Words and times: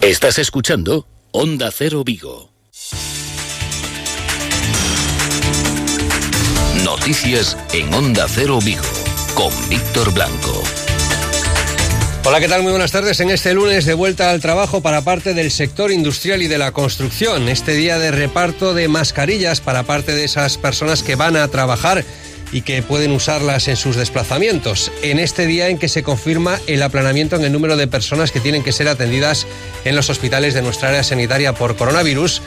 Estás 0.00 0.38
escuchando 0.38 1.06
Onda 1.30 1.70
Cero 1.70 2.04
Vigo. 2.04 2.50
Noticias 6.82 7.54
en 7.74 7.92
Onda 7.92 8.26
Cero 8.26 8.60
Vigo 8.64 8.82
con 9.34 9.52
Víctor 9.68 10.14
Blanco. 10.14 10.62
Hola, 12.24 12.40
¿qué 12.40 12.48
tal? 12.48 12.62
Muy 12.62 12.70
buenas 12.70 12.92
tardes. 12.92 13.20
En 13.20 13.28
este 13.28 13.52
lunes 13.52 13.84
de 13.84 13.92
vuelta 13.92 14.30
al 14.30 14.40
trabajo 14.40 14.80
para 14.80 15.02
parte 15.02 15.34
del 15.34 15.50
sector 15.50 15.92
industrial 15.92 16.40
y 16.40 16.48
de 16.48 16.56
la 16.56 16.72
construcción. 16.72 17.50
Este 17.50 17.72
día 17.72 17.98
de 17.98 18.10
reparto 18.10 18.72
de 18.72 18.88
mascarillas 18.88 19.60
para 19.60 19.82
parte 19.82 20.12
de 20.12 20.24
esas 20.24 20.56
personas 20.56 21.02
que 21.02 21.16
van 21.16 21.36
a 21.36 21.46
trabajar 21.48 22.06
y 22.52 22.62
que 22.62 22.82
pueden 22.82 23.12
usarlas 23.12 23.68
en 23.68 23.76
sus 23.76 23.96
desplazamientos. 23.96 24.90
En 25.02 25.18
este 25.18 25.46
día 25.46 25.68
en 25.68 25.78
que 25.78 25.88
se 25.88 26.02
confirma 26.02 26.58
el 26.66 26.82
aplanamiento 26.82 27.36
en 27.36 27.44
el 27.44 27.52
número 27.52 27.76
de 27.76 27.86
personas 27.86 28.32
que 28.32 28.40
tienen 28.40 28.62
que 28.62 28.72
ser 28.72 28.88
atendidas 28.88 29.46
en 29.84 29.96
los 29.96 30.10
hospitales 30.10 30.54
de 30.54 30.62
nuestra 30.62 30.88
área 30.88 31.02
sanitaria 31.02 31.54
por 31.54 31.76
coronavirus, 31.76 32.42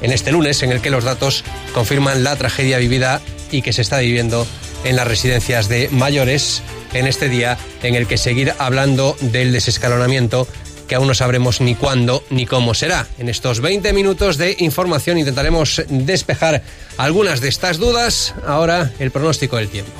en 0.00 0.12
este 0.12 0.32
lunes 0.32 0.62
en 0.62 0.72
el 0.72 0.80
que 0.80 0.90
los 0.90 1.04
datos 1.04 1.44
confirman 1.72 2.24
la 2.24 2.36
tragedia 2.36 2.78
vivida 2.78 3.20
y 3.50 3.62
que 3.62 3.72
se 3.72 3.82
está 3.82 3.98
viviendo 3.98 4.46
en 4.84 4.96
las 4.96 5.06
residencias 5.06 5.68
de 5.68 5.88
mayores, 5.90 6.62
en 6.92 7.06
este 7.06 7.28
día 7.28 7.58
en 7.82 7.94
el 7.94 8.06
que 8.06 8.18
seguir 8.18 8.52
hablando 8.58 9.16
del 9.20 9.52
desescalonamiento 9.52 10.46
que 10.88 10.94
aún 10.94 11.06
no 11.06 11.14
sabremos 11.14 11.60
ni 11.60 11.74
cuándo 11.74 12.24
ni 12.30 12.46
cómo 12.46 12.74
será. 12.74 13.06
En 13.18 13.28
estos 13.28 13.60
20 13.60 13.92
minutos 13.92 14.38
de 14.38 14.56
información 14.58 15.18
intentaremos 15.18 15.82
despejar 15.88 16.62
algunas 16.96 17.40
de 17.40 17.48
estas 17.48 17.78
dudas. 17.78 18.34
Ahora 18.46 18.92
el 18.98 19.10
pronóstico 19.10 19.56
del 19.56 19.68
tiempo. 19.68 19.92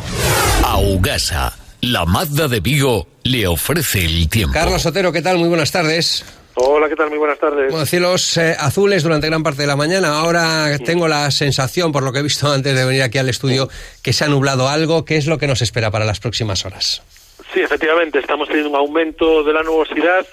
Augasa, 0.64 1.56
la 1.80 2.04
Mazda 2.04 2.48
de 2.48 2.60
Vigo, 2.60 3.06
le 3.22 3.46
ofrece 3.46 4.04
el 4.04 4.28
tiempo. 4.28 4.52
Carlos 4.52 4.84
Otero, 4.86 5.12
¿qué 5.12 5.22
tal? 5.22 5.38
Muy 5.38 5.48
buenas 5.48 5.72
tardes. 5.72 6.24
Hola, 6.56 6.88
¿qué 6.88 6.94
tal? 6.94 7.08
Muy 7.08 7.18
buenas 7.18 7.38
tardes. 7.38 7.70
Bueno, 7.70 7.84
cielos 7.84 8.36
eh, 8.36 8.56
azules 8.58 9.02
durante 9.02 9.26
gran 9.26 9.42
parte 9.42 9.62
de 9.62 9.66
la 9.66 9.74
mañana. 9.74 10.18
Ahora 10.18 10.78
tengo 10.84 11.08
la 11.08 11.30
sensación, 11.32 11.90
por 11.90 12.04
lo 12.04 12.12
que 12.12 12.20
he 12.20 12.22
visto 12.22 12.50
antes 12.50 12.76
de 12.76 12.84
venir 12.84 13.02
aquí 13.02 13.18
al 13.18 13.28
estudio, 13.28 13.68
que 14.02 14.12
se 14.12 14.24
ha 14.24 14.28
nublado 14.28 14.68
algo. 14.68 15.04
¿Qué 15.04 15.16
es 15.16 15.26
lo 15.26 15.38
que 15.38 15.48
nos 15.48 15.62
espera 15.62 15.90
para 15.90 16.04
las 16.04 16.20
próximas 16.20 16.64
horas? 16.64 17.02
Sí, 17.52 17.60
efectivamente, 17.60 18.20
estamos 18.20 18.46
teniendo 18.46 18.70
un 18.70 18.76
aumento 18.76 19.42
de 19.42 19.52
la 19.52 19.62
nubosidad 19.64 20.24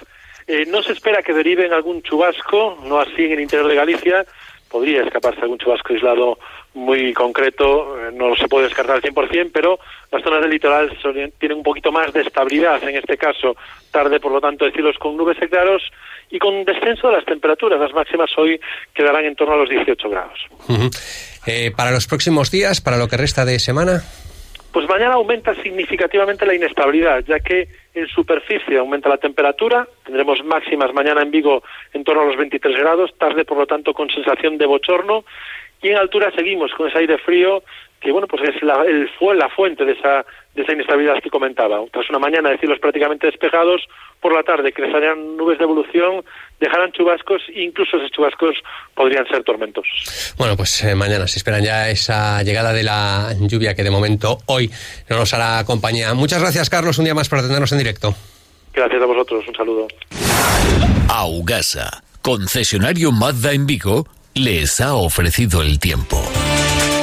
eh, 0.52 0.66
no 0.68 0.84
se 0.84 0.92
espera 0.92 1.24
que 1.24 1.32
derive 1.32 1.66
en 1.66 1.72
algún 1.72 2.02
chubasco, 2.02 2.78
no 2.84 3.00
así 3.00 3.24
en 3.24 3.32
el 3.32 3.40
interior 3.40 3.70
de 3.70 3.76
Galicia. 3.76 4.26
Podría 4.70 5.04
escaparse 5.04 5.42
algún 5.42 5.58
chubasco 5.58 5.94
aislado 5.94 6.38
muy 6.74 7.14
concreto, 7.14 7.98
eh, 7.98 8.12
no 8.14 8.36
se 8.36 8.50
puede 8.50 8.66
descartar 8.66 8.98
al 8.98 9.02
100%, 9.02 9.52
pero 9.54 9.80
las 10.12 10.22
zonas 10.22 10.42
del 10.42 10.52
litoral 10.52 10.98
tienen 11.40 11.58
un 11.58 11.64
poquito 11.64 11.92
más 11.92 12.12
de 12.12 12.22
estabilidad, 12.22 12.84
en 12.84 12.98
este 12.98 13.18
caso 13.18 13.56
tarde, 13.92 14.20
por 14.20 14.34
lo 14.34 14.42
tanto, 14.42 14.66
de 14.66 14.72
cielos 14.72 14.98
con 14.98 15.16
nubes 15.16 15.38
y 15.40 16.36
y 16.36 16.40
con 16.40 16.66
descenso 16.66 17.08
de 17.08 17.16
las 17.16 17.26
temperaturas. 17.26 17.80
Las 17.80 17.94
máximas 17.94 18.30
hoy 18.38 18.60
quedarán 18.94 19.26
en 19.26 19.36
torno 19.36 19.54
a 19.54 19.58
los 19.58 19.70
18 19.70 20.10
grados. 20.10 20.40
Eh, 21.46 21.72
para 21.76 21.92
los 21.92 22.08
próximos 22.08 22.52
días, 22.52 22.82
para 22.82 22.98
lo 22.98 23.08
que 23.08 23.18
resta 23.18 23.46
de 23.46 23.58
semana. 23.60 24.04
Pues 24.72 24.88
mañana 24.88 25.16
aumenta 25.16 25.53
significativamente 25.55 26.45
la 26.45 26.55
inestabilidad, 26.55 27.25
ya 27.25 27.39
que 27.39 27.67
en 27.94 28.08
superficie 28.08 28.77
aumenta 28.77 29.09
la 29.09 29.17
temperatura, 29.17 29.86
tendremos 30.05 30.44
máximas 30.45 30.94
mañana 30.94 31.22
en 31.22 31.31
Vigo 31.31 31.61
en 31.94 32.05
torno 32.05 32.22
a 32.22 32.25
los 32.25 32.38
23 32.38 32.77
grados, 32.77 33.14
tarde 33.17 33.44
por 33.44 33.58
lo 33.58 33.67
tanto 33.67 33.94
con 33.94 34.09
sensación 34.09 34.58
de 34.58 34.66
bochorno, 34.66 35.25
y 35.81 35.89
en 35.89 35.97
altura 35.97 36.31
seguimos 36.31 36.72
con 36.73 36.88
ese 36.88 36.99
aire 36.99 37.17
frío 37.17 37.64
que 38.02 38.12
bueno 38.12 38.28
pues 38.28 38.42
es 38.50 38.62
la, 38.64 38.84
el, 38.84 39.10
la 39.38 39.50
fuente 39.50 39.86
de 39.86 39.94
esa, 39.94 40.26
de 40.56 40.64
esa 40.64 40.74
inestabilidad 40.74 41.22
que 41.22 41.30
comentaba. 41.30 41.80
Tras 41.92 42.10
una 42.10 42.20
mañana 42.20 42.50
de 42.50 42.58
cielos 42.58 42.80
prácticamente 42.80 43.28
despejados, 43.28 43.82
por 44.20 44.34
la 44.34 44.42
tarde 44.44 44.74
crecerían 44.74 45.38
nubes 45.38 45.60
de 45.60 45.64
evolución, 45.64 46.24
dejarán 46.60 46.92
chubascos 46.92 47.42
e 47.50 47.62
incluso 47.64 47.98
esos 47.98 48.12
chubascos 48.12 48.56
podrían 48.96 49.26
ser 49.28 49.44
tormentosos. 49.44 50.34
Bueno, 50.38 50.58
pues 50.58 50.84
eh, 50.84 50.96
mañana 50.96 51.28
se 51.28 51.38
esperan 51.38 51.64
ya 51.64 51.90
esa 51.90 52.42
llegada 52.42 52.74
de 52.74 52.84
la 52.84 53.34
lluvia 53.40 53.76
que 53.76 53.84
de 53.84 53.92
momento 53.92 54.40
hoy 54.48 54.70
no 55.10 55.17
nos 55.17 55.34
hará 55.34 55.64
compañía. 55.64 56.14
Muchas 56.16 56.42
gracias, 56.42 56.70
Carlos, 56.70 56.98
un 56.98 57.06
día 57.06 57.14
más 57.14 57.30
por 57.30 57.40
atendernos 57.40 57.72
en 57.72 57.78
directo. 57.78 58.16
Gracias 58.73 59.02
a 59.02 59.06
vosotros, 59.06 59.48
un 59.48 59.56
saludo. 59.56 59.88
Augasa, 61.10 62.04
concesionario 62.22 63.11
Mazda 63.11 63.52
en 63.54 63.67
Vigo, 63.67 64.08
les 64.34 64.80
ha 64.82 64.95
ofrecido 64.95 65.61
el 65.61 65.78
tiempo. 65.80 66.17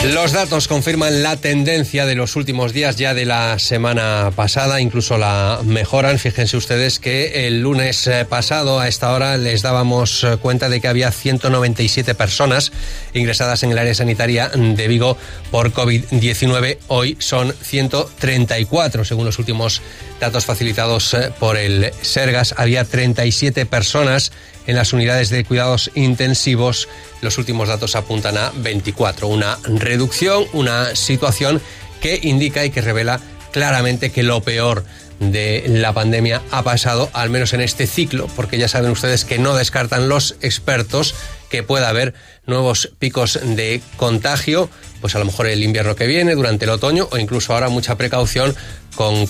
Los 0.04 0.32
datos 0.32 0.69
confirman 0.69 1.25
la 1.25 1.36
tendencia 1.36 2.06
de 2.06 2.14
los 2.14 2.36
últimos 2.36 2.72
días 2.72 2.97
ya 2.97 3.14
de 3.14 3.25
la 3.25 3.59
semana 3.59 4.31
pasada, 4.34 4.81
incluso 4.81 5.19
la 5.19 5.60
mejoran. 5.64 6.20
Fíjense 6.20 6.56
ustedes 6.56 7.00
que 7.00 7.48
el 7.48 7.60
lunes 7.62 8.06
eh, 8.06 8.25
pasado 8.25 8.78
a 8.78 8.87
esta 8.87 9.12
hora 9.12 9.37
les 9.37 9.62
dábamos 9.62 10.22
eh, 10.22 10.37
cuenta 10.37 10.69
de 10.69 10.81
que 10.81 10.87
había 10.87 11.10
197 11.10 12.14
personas 12.14 12.72
ingresadas 13.12 13.64
en 13.64 13.72
el 13.72 13.78
área 13.78 13.94
sanitaria 13.94 14.48
de 14.48 14.88
Vigo 14.88 15.19
por 15.50 15.72
COVID-19. 15.72 16.78
Hoy 16.87 17.16
son 17.19 17.53
134, 17.60 19.04
según 19.04 19.25
los 19.25 19.38
últimos 19.41 19.82
datos 20.20 20.44
facilitados 20.46 21.14
eh, 21.14 21.32
por 21.38 21.56
el 21.56 21.92
Sergas. 22.02 22.54
Había 22.56 22.84
37 22.84 23.66
personas 23.66 24.32
en 24.66 24.76
las 24.76 24.92
unidades 24.92 25.30
de 25.30 25.44
cuidados 25.44 25.90
intensivos. 25.94 26.88
Los 27.22 27.38
últimos 27.38 27.68
datos 27.68 27.96
apuntan 27.96 28.36
a 28.36 28.52
24. 28.56 29.28
Una 29.28 29.58
reducción, 29.64 30.44
una 30.52 30.94
situación 30.94 31.60
que 32.00 32.20
indica 32.22 32.64
y 32.64 32.70
que 32.70 32.80
revela 32.80 33.20
claramente 33.52 34.10
que 34.10 34.22
lo 34.22 34.42
peor 34.42 34.84
de 35.20 35.64
la 35.66 35.92
pandemia 35.92 36.42
ha 36.50 36.62
pasado, 36.62 37.10
al 37.12 37.30
menos 37.30 37.52
en 37.52 37.60
este 37.60 37.86
ciclo, 37.86 38.28
porque 38.36 38.58
ya 38.58 38.68
saben 38.68 38.90
ustedes 38.90 39.24
que 39.24 39.38
no 39.38 39.54
descartan 39.54 40.08
los 40.08 40.36
expertos 40.42 41.14
que 41.50 41.62
pueda 41.62 41.88
haber 41.88 42.14
nuevos 42.46 42.90
picos 42.98 43.38
de 43.42 43.80
contagio, 43.96 44.70
pues 45.00 45.16
a 45.16 45.18
lo 45.18 45.24
mejor 45.24 45.46
el 45.46 45.64
invierno 45.64 45.96
que 45.96 46.06
viene, 46.06 46.34
durante 46.34 46.66
el 46.66 46.70
otoño, 46.70 47.08
o 47.10 47.18
incluso 47.18 47.52
ahora 47.52 47.68
mucha 47.68 47.96
precaución 47.96 48.54
con 48.94 49.26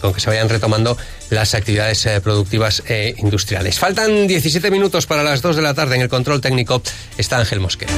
con 0.00 0.12
que 0.12 0.20
se 0.20 0.30
vayan 0.30 0.48
retomando 0.48 0.96
las 1.30 1.54
actividades 1.54 2.04
eh, 2.06 2.20
productivas 2.20 2.82
e 2.86 3.14
industriales. 3.18 3.78
Faltan 3.78 4.26
17 4.26 4.70
minutos 4.70 5.06
para 5.06 5.22
las 5.22 5.42
2 5.42 5.56
de 5.56 5.62
la 5.62 5.74
tarde. 5.74 5.96
En 5.96 6.02
el 6.02 6.08
control 6.08 6.40
técnico 6.40 6.82
está 7.18 7.38
Ángel 7.38 7.60
Mosquera. 7.60 7.92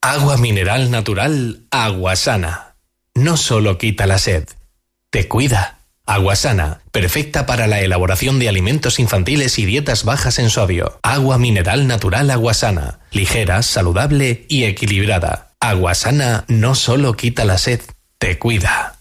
Agua 0.00 0.36
mineral 0.38 0.90
natural, 0.90 1.64
agua 1.70 2.16
sana. 2.16 2.76
No 3.14 3.36
solo 3.36 3.78
quita 3.78 4.06
la 4.06 4.18
sed, 4.18 4.44
te 5.10 5.28
cuida. 5.28 5.77
Agua 6.08 6.36
sana, 6.36 6.80
perfecta 6.90 7.44
para 7.44 7.66
la 7.66 7.82
elaboración 7.82 8.38
de 8.38 8.48
alimentos 8.48 8.98
infantiles 8.98 9.58
y 9.58 9.66
dietas 9.66 10.04
bajas 10.04 10.38
en 10.38 10.48
sodio. 10.48 10.98
Agua 11.02 11.36
mineral 11.36 11.86
natural 11.86 12.30
aguasana, 12.30 13.00
ligera, 13.10 13.62
saludable 13.62 14.46
y 14.48 14.64
equilibrada. 14.64 15.50
Aguasana 15.60 16.46
no 16.48 16.74
solo 16.74 17.12
quita 17.12 17.44
la 17.44 17.58
sed, 17.58 17.82
te 18.16 18.38
cuida. 18.38 18.94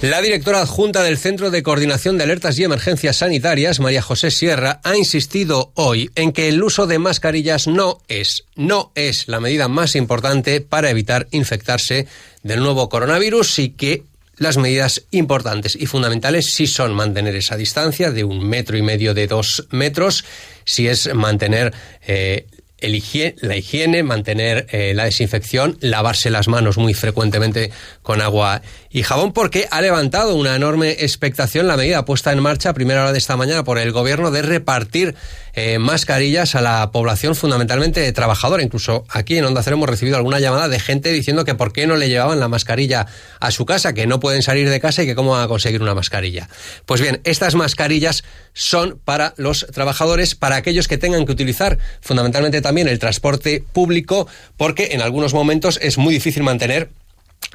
La 0.00 0.22
directora 0.22 0.62
adjunta 0.62 1.02
del 1.02 1.18
Centro 1.18 1.50
de 1.50 1.64
Coordinación 1.64 2.16
de 2.16 2.24
Alertas 2.24 2.56
y 2.60 2.62
Emergencias 2.62 3.16
Sanitarias, 3.16 3.80
María 3.80 4.00
José 4.00 4.30
Sierra, 4.30 4.80
ha 4.84 4.96
insistido 4.96 5.72
hoy 5.74 6.10
en 6.14 6.30
que 6.30 6.48
el 6.48 6.62
uso 6.62 6.86
de 6.86 7.00
mascarillas 7.00 7.66
no 7.66 7.98
es, 8.06 8.44
no 8.54 8.92
es 8.94 9.26
la 9.26 9.40
medida 9.40 9.66
más 9.66 9.96
importante 9.96 10.60
para 10.60 10.88
evitar 10.88 11.26
infectarse 11.32 12.06
del 12.44 12.60
nuevo 12.60 12.88
coronavirus 12.88 13.58
y 13.58 13.70
que 13.70 14.04
las 14.40 14.56
medidas 14.56 15.04
importantes 15.10 15.76
y 15.76 15.84
fundamentales 15.84 16.46
sí 16.46 16.66
son 16.66 16.94
mantener 16.94 17.36
esa 17.36 17.58
distancia 17.58 18.10
de 18.10 18.24
un 18.24 18.42
metro 18.42 18.78
y 18.78 18.82
medio 18.82 19.12
de 19.12 19.26
dos 19.26 19.68
metros, 19.70 20.24
si 20.64 20.88
es 20.88 21.14
mantener 21.14 21.74
eh, 22.06 22.46
la 22.80 23.56
higiene, 23.56 24.02
mantener 24.02 24.66
eh, 24.70 24.94
la 24.94 25.04
desinfección, 25.04 25.76
lavarse 25.80 26.30
las 26.30 26.48
manos 26.48 26.78
muy 26.78 26.94
frecuentemente 26.94 27.70
con 28.02 28.22
agua 28.22 28.62
y 28.92 29.04
jabón, 29.04 29.32
porque 29.32 29.68
ha 29.70 29.80
levantado 29.80 30.34
una 30.34 30.56
enorme 30.56 30.90
expectación 30.98 31.68
la 31.68 31.76
medida 31.76 32.04
puesta 32.04 32.32
en 32.32 32.40
marcha 32.40 32.70
a 32.70 32.74
primera 32.74 33.02
hora 33.02 33.12
de 33.12 33.18
esta 33.18 33.36
mañana 33.36 33.62
por 33.62 33.78
el 33.78 33.92
gobierno 33.92 34.32
de 34.32 34.42
repartir 34.42 35.14
eh, 35.52 35.78
mascarillas 35.78 36.56
a 36.56 36.60
la 36.60 36.90
población 36.90 37.36
fundamentalmente 37.36 38.10
trabajadora. 38.12 38.64
Incluso 38.64 39.04
aquí 39.08 39.36
en 39.36 39.44
Onda 39.44 39.62
Cero 39.62 39.76
hemos 39.76 39.88
recibido 39.88 40.16
alguna 40.16 40.40
llamada 40.40 40.68
de 40.68 40.80
gente 40.80 41.12
diciendo 41.12 41.44
que 41.44 41.54
por 41.54 41.72
qué 41.72 41.86
no 41.86 41.96
le 41.96 42.08
llevaban 42.08 42.40
la 42.40 42.48
mascarilla 42.48 43.06
a 43.38 43.52
su 43.52 43.64
casa, 43.64 43.92
que 43.92 44.08
no 44.08 44.18
pueden 44.18 44.42
salir 44.42 44.68
de 44.68 44.80
casa 44.80 45.04
y 45.04 45.06
que 45.06 45.14
cómo 45.14 45.30
van 45.30 45.44
a 45.44 45.48
conseguir 45.48 45.82
una 45.82 45.94
mascarilla. 45.94 46.48
Pues 46.84 47.00
bien, 47.00 47.20
estas 47.22 47.54
mascarillas 47.54 48.24
son 48.54 48.98
para 49.04 49.34
los 49.36 49.68
trabajadores, 49.72 50.34
para 50.34 50.56
aquellos 50.56 50.88
que 50.88 50.98
tengan 50.98 51.26
que 51.26 51.32
utilizar 51.32 51.78
fundamentalmente 52.00 52.60
también 52.60 52.88
el 52.88 52.98
transporte 52.98 53.62
público, 53.72 54.26
porque 54.56 54.88
en 54.92 55.00
algunos 55.00 55.32
momentos 55.32 55.78
es 55.80 55.96
muy 55.96 56.12
difícil 56.12 56.42
mantener 56.42 56.90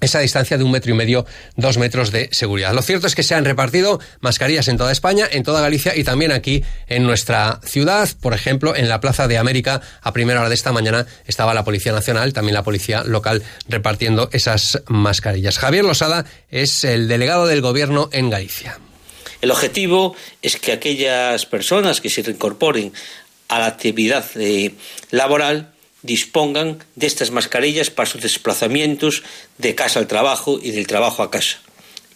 esa 0.02 0.20
distancia 0.20 0.58
de 0.58 0.64
un 0.64 0.72
metro 0.72 0.92
y 0.92 0.94
medio, 0.94 1.26
dos 1.56 1.78
metros 1.78 2.12
de 2.12 2.30
seguridad. 2.32 2.74
Lo 2.74 2.82
cierto 2.82 3.08
es 3.08 3.16
que 3.16 3.24
se 3.24 3.34
han 3.34 3.46
repartido 3.46 4.00
mascarillas 4.20 4.68
en 4.68 4.78
toda 4.78 4.92
España, 4.92 5.26
en 5.32 5.44
toda 5.44 5.62
Galicia 5.62 5.96
y 5.96 6.04
también 6.04 6.32
aquí 6.32 6.64
en 6.88 7.04
nuestra 7.04 7.60
ciudad. 7.64 8.10
Por 8.20 8.34
ejemplo, 8.34 8.76
en 8.76 8.90
la 8.90 9.00
Plaza 9.00 9.28
de 9.28 9.38
América, 9.38 9.82
a 10.02 10.12
primera 10.12 10.42
hora 10.42 10.50
de 10.50 10.56
esta 10.56 10.74
mañana, 10.74 11.08
estaba 11.28 11.54
la 11.54 11.64
Policía 11.64 11.94
Nacional, 11.94 12.34
también 12.34 12.56
la 12.56 12.64
Policía 12.64 13.04
Local, 13.04 13.42
repartiendo 13.70 14.30
esas 14.34 14.82
mascarillas. 14.88 15.60
Javier 15.60 15.86
Losada 15.86 16.26
es 16.50 16.84
el 16.84 17.08
delegado 17.08 17.48
del 17.48 17.62
Gobierno 17.62 18.10
en 18.12 18.30
Galicia. 18.30 18.80
El 19.42 19.52
objetivo 19.52 20.16
es 20.42 20.58
que 20.58 20.72
aquellas 20.72 21.46
personas 21.46 22.02
que 22.02 22.10
se 22.10 22.22
reincorporen 22.22 22.92
a 23.48 23.60
la 23.60 23.68
actividad 23.68 24.26
eh, 24.36 24.74
laboral 25.12 25.75
dispongan 26.06 26.80
de 26.96 27.08
estas 27.08 27.32
mascarillas 27.32 27.90
para 27.90 28.10
sus 28.10 28.22
desplazamientos 28.22 29.24
de 29.58 29.76
casa 29.76 30.00
al 30.00 30.08
trabajo 30.08 30.60
y 30.62 30.72
del 30.72 30.88
trabajo 30.88 31.24
a 31.24 31.32
casa, 31.32 31.60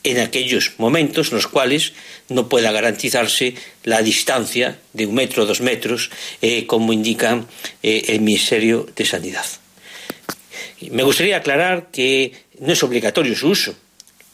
en 0.03 0.19
aquellos 0.19 0.73
momentos 0.77 1.29
en 1.29 1.35
los 1.35 1.47
cuales 1.47 1.93
no 2.29 2.47
pueda 2.47 2.71
garantizarse 2.71 3.55
la 3.83 4.01
distancia 4.01 4.79
de 4.93 5.05
un 5.05 5.15
metro 5.15 5.43
o 5.43 5.45
dos 5.45 5.61
metros, 5.61 6.09
eh, 6.41 6.65
como 6.65 6.93
indica 6.93 7.43
eh, 7.83 8.05
el 8.07 8.21
Ministerio 8.21 8.87
de 8.95 9.05
Sanidad. 9.05 9.45
Me 10.91 11.03
gustaría 11.03 11.37
aclarar 11.37 11.89
que 11.91 12.31
no 12.59 12.71
es 12.71 12.83
obligatorio 12.83 13.35
su 13.35 13.49
uso. 13.49 13.75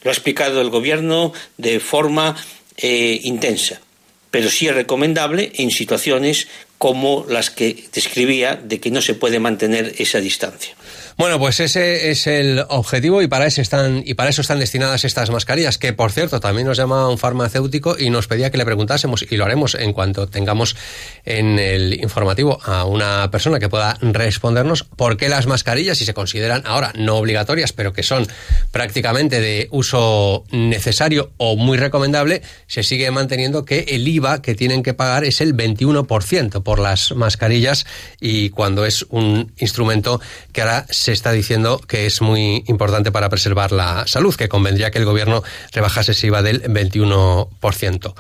Lo 0.04 0.12
ha 0.12 0.14
explicado 0.14 0.62
el 0.62 0.70
Gobierno 0.70 1.34
de 1.58 1.80
forma 1.80 2.36
eh, 2.78 3.20
intensa, 3.24 3.82
pero 4.30 4.52
sí 4.52 4.68
es 4.68 4.76
recomendable 4.76 5.52
en 5.56 5.72
situaciones 5.72 6.48
como 6.78 7.26
las 7.30 7.50
que 7.50 7.86
describía 7.94 8.56
de 8.56 8.80
que 8.80 8.92
no 8.92 9.02
se 9.02 9.14
puede 9.14 9.40
mantener 9.40 9.96
esa 9.98 10.20
distancia. 10.20 10.76
Bueno, 11.18 11.40
pues 11.40 11.62
ese 11.62 12.12
es 12.12 12.28
el 12.28 12.66
objetivo 12.68 13.22
y 13.22 13.28
para 13.28 13.46
eso 13.46 13.62
están 13.62 14.04
y 14.06 14.16
para 14.16 14.30
eso 14.30 14.42
están 14.42 14.60
destinadas 14.60 15.06
estas 15.06 15.30
mascarillas, 15.30 15.78
que 15.78 15.94
por 15.94 16.12
cierto 16.12 16.42
también 16.42 16.68
nos 16.68 16.78
llamaba 16.78 17.08
un 17.08 17.18
farmacéutico 17.18 17.96
y 17.98 18.10
nos 18.10 18.28
pedía 18.28 18.52
que 18.52 18.58
le 18.58 18.66
preguntásemos 18.66 19.26
y 19.30 19.38
lo 19.38 19.46
haremos 19.46 19.76
en 19.76 19.94
cuanto 19.94 20.28
tengamos 20.28 20.76
en 21.24 21.58
el 21.58 21.94
informativo 21.94 22.60
a 22.66 22.84
una 22.84 23.32
persona 23.32 23.60
que 23.60 23.70
pueda 23.70 23.98
respondernos 24.02 24.84
por 24.84 25.16
qué 25.16 25.30
las 25.30 25.48
mascarillas, 25.48 26.00
si 26.00 26.06
se 26.06 26.14
consideran 26.14 26.64
ahora 26.66 26.92
no 26.98 27.16
obligatorias, 27.16 27.72
pero 27.72 27.94
que 27.94 28.04
son 28.04 28.28
prácticamente 28.72 29.40
de 29.40 29.70
uso 29.72 30.44
necesario 30.52 31.32
o 31.38 31.56
muy 31.56 31.78
recomendable, 31.78 32.42
se 32.68 32.84
sigue 32.84 33.10
manteniendo 33.12 33.64
que 33.64 33.86
el 33.88 34.06
IVA 34.06 34.42
que 34.42 34.54
tienen 34.54 34.84
que 34.84 34.94
pagar 34.94 35.24
es 35.24 35.40
el 35.40 35.56
21% 35.56 36.62
por 36.66 36.80
las 36.80 37.14
mascarillas 37.14 37.86
y 38.20 38.50
cuando 38.50 38.86
es 38.86 39.06
un 39.10 39.54
instrumento 39.58 40.20
que 40.52 40.62
ahora 40.62 40.86
se 40.90 41.14
está 41.14 41.32
diciendo 41.32 41.80
que 41.80 42.08
es 42.08 42.20
muy 42.20 42.66
importante 42.68 43.14
para 43.14 43.30
preservar 43.30 43.72
la 43.72 44.06
salud, 44.08 44.36
que 44.36 44.50
convendría 44.50 44.92
que 44.92 44.98
el 44.98 45.06
gobierno 45.06 45.44
rebajase 45.72 46.12
ese 46.12 46.28
IVA 46.28 46.42
del 46.42 46.64
21%. 46.64 48.14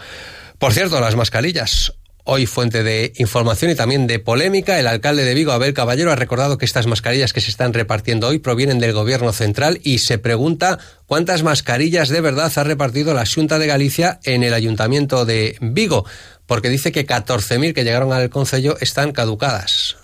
Por 0.57 0.73
cierto, 0.73 1.01
las 1.01 1.17
mascarillas. 1.17 1.93
Hoy 2.27 2.47
fuente 2.47 2.81
de 2.81 3.13
información 3.17 3.69
y 3.69 3.75
también 3.75 4.07
de 4.07 4.17
polémica, 4.17 4.79
el 4.79 4.87
alcalde 4.87 5.23
de 5.25 5.35
Vigo, 5.35 5.51
Abel 5.51 5.75
Caballero, 5.75 6.11
ha 6.11 6.15
recordado 6.15 6.57
que 6.57 6.65
estas 6.65 6.87
mascarillas 6.87 7.33
que 7.33 7.41
se 7.41 7.51
están 7.51 7.71
repartiendo 7.71 8.27
hoy 8.27 8.39
provienen 8.39 8.79
del 8.79 8.93
gobierno 8.93 9.31
central 9.31 9.79
y 9.83 9.99
se 9.99 10.17
pregunta 10.17 10.79
cuántas 11.05 11.43
mascarillas 11.43 12.09
de 12.09 12.21
verdad 12.21 12.51
ha 12.55 12.63
repartido 12.63 13.13
la 13.13 13.27
Junta 13.27 13.59
de 13.59 13.67
Galicia 13.67 14.19
en 14.23 14.41
el 14.41 14.55
ayuntamiento 14.55 15.23
de 15.23 15.55
Vigo, 15.61 16.05
porque 16.45 16.69
dice 16.69 16.91
que 16.91 17.05
14.000 17.05 17.73
que 17.73 17.83
llegaron 17.83 18.13
al 18.13 18.29
Concello 18.29 18.77
están 18.79 19.11
caducadas 19.11 19.97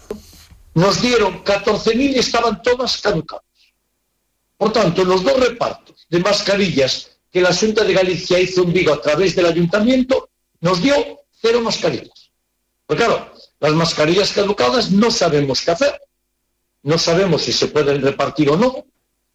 nos 0.74 1.02
dieron 1.02 1.44
14.000 1.44 2.16
y 2.16 2.20
estaban 2.20 2.62
todas 2.62 2.98
caducadas. 3.02 3.46
Por 4.58 4.72
tanto, 4.72 5.04
los 5.04 5.24
dos 5.24 5.40
repartos 5.40 6.06
de 6.10 6.20
mascarillas 6.20 7.12
que 7.32 7.42
la 7.42 7.54
Junta 7.54 7.84
de 7.84 7.94
Galicia 7.94 8.40
hizo 8.40 8.64
en 8.64 8.74
Vigo 8.74 8.94
a 8.94 9.02
través 9.02 9.36
del 9.36 9.46
ayuntamiento, 9.46 10.30
nos 10.60 10.82
dio 10.82 10.94
cero 11.42 11.62
mascarillas. 11.62 12.32
Pues 12.86 13.00
claro, 13.00 13.34
las 13.60 13.74
mascarillas 13.74 14.32
caducadas 14.32 14.92
no 14.92 15.10
sabemos 15.10 15.62
qué 15.62 15.72
hacer. 15.72 16.02
No 16.84 16.98
sabemos 16.98 17.44
si 17.44 17.54
se 17.54 17.68
pueden 17.68 18.02
repartir 18.02 18.50
o 18.50 18.58
no. 18.58 18.86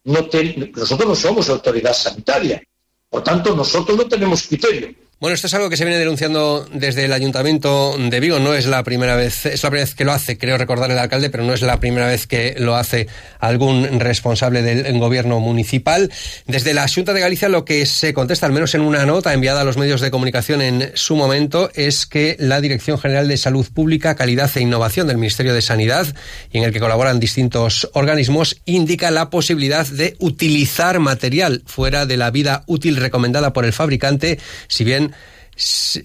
no 0.03 0.29
nosotros 0.75 1.09
no 1.09 1.15
somos 1.15 1.49
autoridad 1.49 1.93
sanitaria. 1.93 2.61
Por 3.09 3.23
tanto, 3.23 3.55
nosotros 3.55 3.97
no 3.97 4.07
tenemos 4.07 4.43
criterio. 4.43 4.93
Bueno, 5.19 5.33
esto 5.33 5.47
es 5.47 5.53
algo 5.55 5.71
que 5.71 5.77
se 5.77 5.83
viene 5.83 5.97
denunciando 5.97 6.69
desde 6.71 7.05
el 7.05 7.11
Ayuntamiento 7.11 7.97
de 7.97 8.19
Vigo. 8.19 8.37
No 8.37 8.53
es 8.53 8.67
la 8.67 8.83
primera 8.83 9.15
vez, 9.15 9.47
es 9.47 9.63
la 9.63 9.71
primera 9.71 9.85
vez 9.85 9.95
que 9.95 10.05
lo 10.05 10.11
hace, 10.11 10.37
creo 10.37 10.59
recordar 10.59 10.91
el 10.91 10.99
alcalde, 10.99 11.31
pero 11.31 11.43
no 11.43 11.55
es 11.55 11.63
la 11.63 11.79
primera 11.79 12.05
vez 12.05 12.27
que 12.27 12.53
lo 12.59 12.75
hace 12.75 13.07
algún 13.39 13.99
responsable 13.99 14.61
del 14.61 14.99
gobierno 14.99 15.39
municipal. 15.39 16.11
Desde 16.45 16.75
la 16.75 16.87
Junta 16.87 17.13
de 17.13 17.21
Galicia 17.21 17.49
lo 17.49 17.65
que 17.65 17.87
se 17.87 18.13
contesta, 18.13 18.45
al 18.45 18.51
menos 18.51 18.75
en 18.75 18.81
una 18.81 19.07
nota 19.07 19.33
enviada 19.33 19.61
a 19.61 19.63
los 19.63 19.75
medios 19.75 20.01
de 20.01 20.11
comunicación 20.11 20.61
en 20.61 20.91
su 20.93 21.15
momento, 21.15 21.71
es 21.73 22.05
que 22.05 22.35
la 22.37 22.61
Dirección 22.61 22.99
General 22.99 23.27
de 23.27 23.37
Salud 23.37 23.65
Pública, 23.73 24.13
Calidad 24.13 24.51
e 24.53 24.61
Innovación 24.61 25.07
del 25.07 25.17
Ministerio 25.17 25.55
de 25.55 25.63
Sanidad, 25.63 26.05
y 26.51 26.59
en 26.59 26.63
el 26.63 26.71
que 26.71 26.79
colaboran 26.79 27.19
distintos 27.19 27.89
organismos, 27.93 28.61
indica 28.65 29.09
la 29.09 29.31
posibilidad 29.31 29.87
de 29.87 30.15
utilizar 30.19 30.99
material 30.99 31.63
fuera 31.65 32.05
de 32.05 32.17
la 32.17 32.29
vida 32.29 32.63
útil 32.67 32.97
recomendada 32.97 33.51
por 33.51 33.65
el 33.65 33.73
fabricante, 33.73 34.37
si 34.67 34.83
bien 34.83 35.06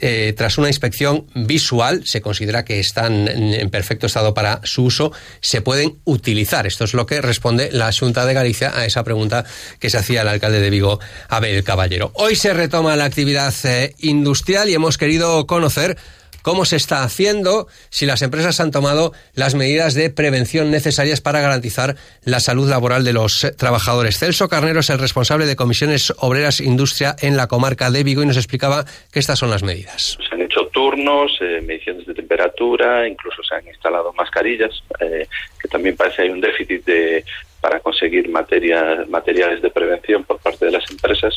eh, 0.01 0.33
tras 0.37 0.57
una 0.57 0.69
inspección 0.69 1.27
visual, 1.35 2.07
se 2.07 2.23
considera 2.23 2.65
que 2.65 2.81
están 2.81 3.29
en 3.29 3.69
perfecto 3.69 4.07
estado 4.07 4.33
para 4.33 4.61
su 4.65 4.85
uso, 4.85 5.13
se 5.41 5.61
pueden 5.61 5.99
utilizar. 6.05 6.67
Esto 6.67 6.85
es 6.85 6.95
lo 6.95 7.05
que 7.05 7.21
responde 7.21 7.71
la 7.71 7.93
Junta 7.93 8.25
de 8.25 8.33
Galicia 8.33 8.73
a 8.75 8.87
esa 8.87 9.05
pregunta 9.05 9.45
que 9.79 9.91
se 9.91 9.99
hacía 9.99 10.23
el 10.23 10.29
alcalde 10.29 10.61
de 10.61 10.71
Vigo, 10.71 11.01
Abel 11.29 11.63
Caballero. 11.65 12.13
Hoy 12.15 12.35
se 12.35 12.55
retoma 12.55 12.97
la 12.97 13.05
actividad 13.05 13.55
eh, 13.65 13.95
industrial 13.99 14.71
y 14.71 14.75
hemos 14.75 14.97
querido 14.97 15.47
conocer 15.47 15.99
cómo 16.43 16.65
se 16.65 16.77
está 16.77 17.03
haciendo, 17.03 17.67
si 17.91 18.07
las 18.07 18.23
empresas 18.23 18.61
han 18.61 18.71
tomado 18.71 19.13
las 19.35 19.55
medidas 19.55 19.95
de 19.95 20.11
prevención 20.11 20.71
necesarias 20.71 21.21
para 21.21 21.41
garantizar 21.41 21.97
la 22.25 22.41
salud 22.41 22.69
laboral 22.69 23.05
de 23.05 23.13
los 23.13 23.47
trabajadores. 23.57 24.19
Celso 24.19 24.49
Carnero 24.49 24.81
es 24.81 24.91
el 24.91 24.99
responsable 24.99 25.47
de 25.47 25.57
Comisiones 25.57 26.13
Obreras 26.19 26.61
Industria 26.61 27.17
en 27.21 27.37
la 27.37 27.47
comarca 27.47 27.91
de 27.91 28.05
Vigo 28.05 28.23
y 28.23 28.27
nos 28.27 28.37
explicaba 28.37 28.85
que 29.13 29.19
estas 29.19 29.39
son 29.39 29.51
las 29.51 29.63
medidas. 29.63 30.19
Se 30.29 30.35
han 30.35 30.43
hecho 30.43 30.67
turnos, 30.67 31.33
eh, 31.41 31.61
mediciones 31.63 32.07
de 32.07 32.15
temperatura, 32.15 33.07
incluso 33.07 33.43
se 33.43 33.55
han 33.55 33.67
instalado 33.67 34.13
mascarillas, 34.13 34.83
eh, 35.01 35.27
que 35.61 35.69
también 35.69 35.97
parece 35.97 36.17
que 36.17 36.23
hay 36.23 36.31
un 36.31 36.41
déficit 36.41 36.85
de 36.85 37.25
para 37.61 37.79
conseguir 37.79 38.29
materiales 38.29 39.63
de 39.63 39.71
prevención 39.71 40.25
por 40.25 40.41
parte 40.41 40.67
de 40.67 40.73
las 40.73 40.91
empresas 40.91 41.33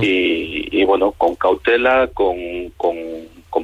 y, 0.00 0.84
bueno, 0.84 1.10
con 1.10 1.34
cautela, 1.34 2.08
con 2.14 2.70
con 2.76 2.96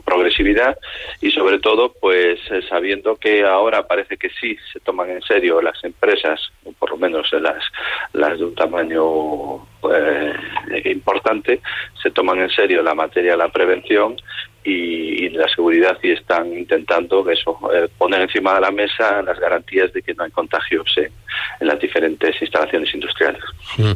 progresividad 0.04 0.78
y 1.20 1.30
sobre 1.30 1.58
todo 1.58 1.92
pues 1.92 2.38
eh, 2.50 2.62
sabiendo 2.68 3.16
que 3.16 3.44
ahora 3.44 3.86
parece 3.86 4.16
que 4.16 4.30
sí 4.40 4.56
se 4.72 4.80
toman 4.80 5.10
en 5.10 5.22
serio 5.22 5.60
las 5.60 5.82
empresas 5.84 6.40
o 6.64 6.72
por 6.72 6.90
lo 6.90 6.96
menos 6.96 7.30
las 7.32 7.62
las 8.12 8.38
de 8.38 8.44
un 8.44 8.54
tamaño 8.54 9.56
eh, 9.92 10.34
importante 10.86 11.60
se 12.02 12.10
toman 12.10 12.40
en 12.40 12.50
serio 12.50 12.82
la 12.82 12.94
materia 12.94 13.32
de 13.32 13.38
la 13.38 13.48
prevención 13.48 14.16
y, 14.64 15.28
la 15.30 15.48
seguridad 15.48 15.98
y 16.02 16.12
están 16.12 16.52
intentando 16.52 17.28
eso 17.28 17.58
eh, 17.74 17.88
poner 17.98 18.20
encima 18.20 18.54
de 18.54 18.60
la 18.60 18.70
mesa 18.70 19.22
las 19.22 19.38
garantías 19.40 19.92
de 19.92 20.02
que 20.02 20.14
no 20.14 20.24
hay 20.24 20.30
contagios 20.30 20.94
en 20.96 21.66
las 21.66 21.80
diferentes 21.80 22.40
instalaciones 22.40 22.94
industriales. 22.94 23.42
Mm. 23.78 23.92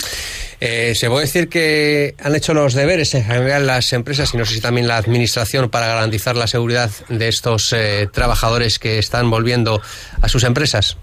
Eh, 0.60 0.94
¿Se 0.94 1.08
puede 1.08 1.26
decir 1.26 1.48
que 1.48 2.14
han 2.22 2.34
hecho 2.34 2.54
los 2.54 2.74
deberes 2.74 3.14
en 3.14 3.24
general 3.24 3.66
las 3.66 3.92
empresas 3.92 4.32
y 4.32 4.36
no 4.38 4.46
sé 4.46 4.54
si 4.54 4.60
también 4.60 4.88
la 4.88 4.96
administración 4.96 5.68
para 5.68 5.86
garantizar 5.86 6.36
la 6.36 6.46
seguridad 6.46 6.90
de 7.08 7.28
estos 7.28 7.72
eh, 7.72 8.08
trabajadores 8.10 8.78
que 8.78 8.98
están 8.98 9.30
volviendo 9.30 9.82
a 10.22 10.28
sus 10.28 10.44
empresas? 10.44 10.96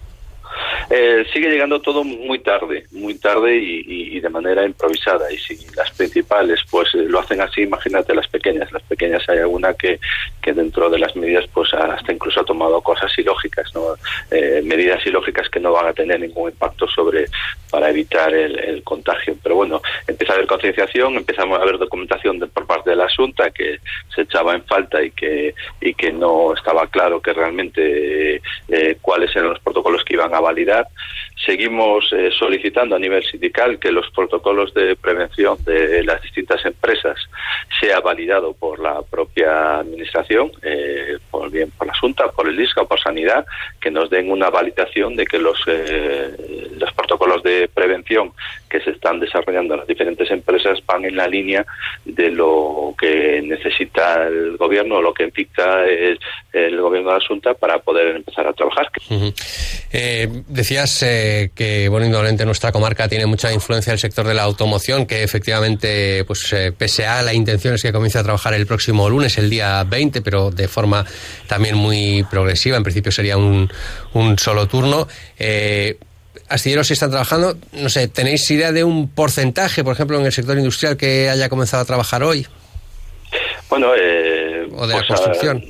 Eh, 0.90 1.26
sigue 1.32 1.50
llegando 1.50 1.82
todo 1.82 2.04
muy 2.04 2.40
tarde, 2.40 2.86
muy 2.92 3.16
tarde 3.16 3.56
y, 3.56 4.20
de 4.20 4.30
manera 4.30 4.66
improvisada. 4.66 5.32
Y 5.32 5.38
si 5.38 5.58
las 5.76 5.92
principales 5.92 6.62
pues 6.70 6.94
eh, 6.96 7.06
lo 7.08 7.20
hacen 7.20 7.42
así, 7.42 7.62
imagínate 7.62 8.16
las 8.16 8.28
pequeñas. 8.28 8.72
Las 8.72 8.84
pequeñas 8.84 9.28
hay 9.28 9.40
alguna 9.40 9.74
que, 9.74 10.00
que 10.42 10.54
dentro 10.54 10.90
de 10.90 11.00
las 11.00 11.16
medidas 11.16 11.46
pues 11.54 11.74
hasta 11.74 12.14
incluso 12.14 12.42
ha 12.42 12.46
tomado 12.46 12.82
cosas 12.82 13.12
ilógicas, 13.18 13.74
¿no? 13.74 13.96
Eh, 14.32 14.62
medidas 14.64 15.06
ilógicas 15.06 15.50
que 15.50 15.60
no 15.60 15.72
van 15.72 15.88
a 15.88 15.94
tener 15.94 16.20
ningún 16.20 16.50
impacto 16.52 16.88
sobre 16.88 17.26
para 17.70 17.90
evitar 17.90 18.34
el, 18.34 18.84
contagio. 18.84 19.36
Pero 19.42 19.56
bueno, 19.56 19.82
empieza 20.08 20.34
a 20.34 20.36
haber 20.36 20.48
concienciación, 20.48 21.16
empezamos 21.16 21.58
a 21.58 21.64
haber 21.64 21.78
documentación 21.78 22.40
por 22.54 22.68
parte 22.68 22.92
de 22.92 22.96
la 22.96 23.06
Asunta 23.06 23.50
que 23.52 23.80
se 24.14 24.22
echaba 24.22 24.54
en 24.54 24.64
falta 24.64 25.02
y 25.02 25.12
que 25.12 25.56
y 25.82 25.94
que 25.94 26.12
no 26.12 26.54
estaba 26.54 26.88
claro 26.88 27.22
que 27.22 27.34
realmente 27.34 28.33
cuáles 29.02 29.36
eran 29.36 29.50
los 29.50 29.60
protocolos 29.60 30.04
que 30.04 30.14
iban 30.14 30.34
a 30.34 30.40
validar. 30.40 30.88
Seguimos 31.46 32.12
eh, 32.14 32.30
solicitando 32.38 32.96
a 32.96 33.00
nivel 33.00 33.24
sindical 33.24 33.78
que 33.80 33.92
los 33.92 34.10
protocolos 34.12 34.74
de 34.74 34.96
prevención 34.96 35.58
de 35.66 36.04
las 36.04 36.22
distintas 36.22 36.64
empresas 36.66 37.18
sea 37.82 38.00
validado 38.00 38.54
por 38.54 38.80
la 38.80 39.02
propia 39.02 39.80
administración, 39.80 40.52
eh, 40.62 41.18
por 41.30 41.50
bien 41.52 41.72
por 41.72 41.88
la 41.88 41.98
Junta, 41.98 42.32
por 42.32 42.48
el 42.48 42.56
DISCA 42.56 42.84
o 42.84 42.88
por 42.88 43.00
Sanidad, 43.00 43.46
que 43.82 43.92
nos 43.92 44.10
den 44.10 44.32
una 44.32 44.50
validación 44.50 45.16
de 45.16 45.26
que 45.26 45.40
los, 45.40 45.60
eh, 45.68 46.70
los 46.78 46.94
protocolos 46.94 47.44
de 47.44 47.68
prevención 47.68 48.32
que 48.74 48.82
se 48.82 48.90
están 48.90 49.20
desarrollando 49.20 49.78
las 49.78 49.86
diferentes 49.86 50.32
empresas 50.32 50.80
van 50.88 51.06
en 51.06 51.16
la 51.16 51.28
línea 51.28 51.64
de 52.06 52.32
lo 52.32 52.96
que 53.00 53.40
necesita 53.44 54.28
el 54.28 54.58
gobierno 54.58 55.00
lo 55.00 55.14
que 55.14 55.26
implica 55.26 55.86
el, 55.86 56.18
gobierno 56.82 57.12
de 57.12 57.18
Asunta 57.18 57.54
para 57.54 57.78
poder 57.78 58.16
empezar 58.16 58.48
a 58.48 58.54
trabajar. 58.54 58.88
Eh, 59.92 60.28
decías 60.48 61.04
eh, 61.04 61.52
que, 61.54 61.88
bueno, 61.88 62.08
indudablemente 62.08 62.46
nuestra 62.46 62.72
comarca 62.72 63.08
tiene 63.08 63.28
mucha 63.28 63.54
influencia 63.54 63.92
en 63.92 63.94
el 63.94 64.00
sector 64.00 64.26
de 64.26 64.34
la 64.34 64.42
automoción, 64.42 65.06
que 65.06 65.22
efectivamente, 65.22 66.24
pues 66.26 66.52
eh, 66.54 66.72
pese 66.76 67.06
a 67.06 67.22
la 67.22 67.34
intención 67.34 67.76
es 67.76 67.84
que 67.84 67.94
comience 67.94 68.18
a 68.18 68.24
trabajar 68.24 68.56
el 68.56 68.66
próximo 68.66 69.08
lunes, 69.08 69.38
el 69.38 69.52
día 69.52 69.84
20, 69.84 70.22
pero 70.24 70.50
de 70.50 70.68
forma 70.68 71.06
también 71.48 71.76
muy 71.76 72.26
progresiva, 72.30 72.76
en 72.76 72.84
principio 72.84 73.12
sería 73.12 73.38
un, 73.38 73.70
un 74.14 74.40
solo 74.40 74.68
turno. 74.68 75.08
Eh, 75.38 75.96
astilleros 76.50 76.88
si 76.88 76.94
están 76.94 77.10
trabajando, 77.10 77.58
no 77.74 77.90
sé, 77.90 78.08
¿tenéis 78.08 78.50
idea 78.52 78.72
de 78.72 78.84
un 78.84 79.10
porcentaje, 79.10 79.84
por 79.84 79.94
ejemplo, 79.94 80.20
en 80.20 80.26
el 80.26 80.32
sector 80.32 80.58
industrial 80.58 80.98
que 80.98 81.30
haya 81.30 81.50
comenzado 81.50 81.84
a 81.84 81.86
trabajar 81.86 82.24
hoy? 82.24 82.46
Bueno, 83.70 83.92
eh, 83.98 84.68
o 84.76 84.86
de 84.86 84.94
la 84.94 85.00
pues, 85.00 85.08
construcción. 85.08 85.64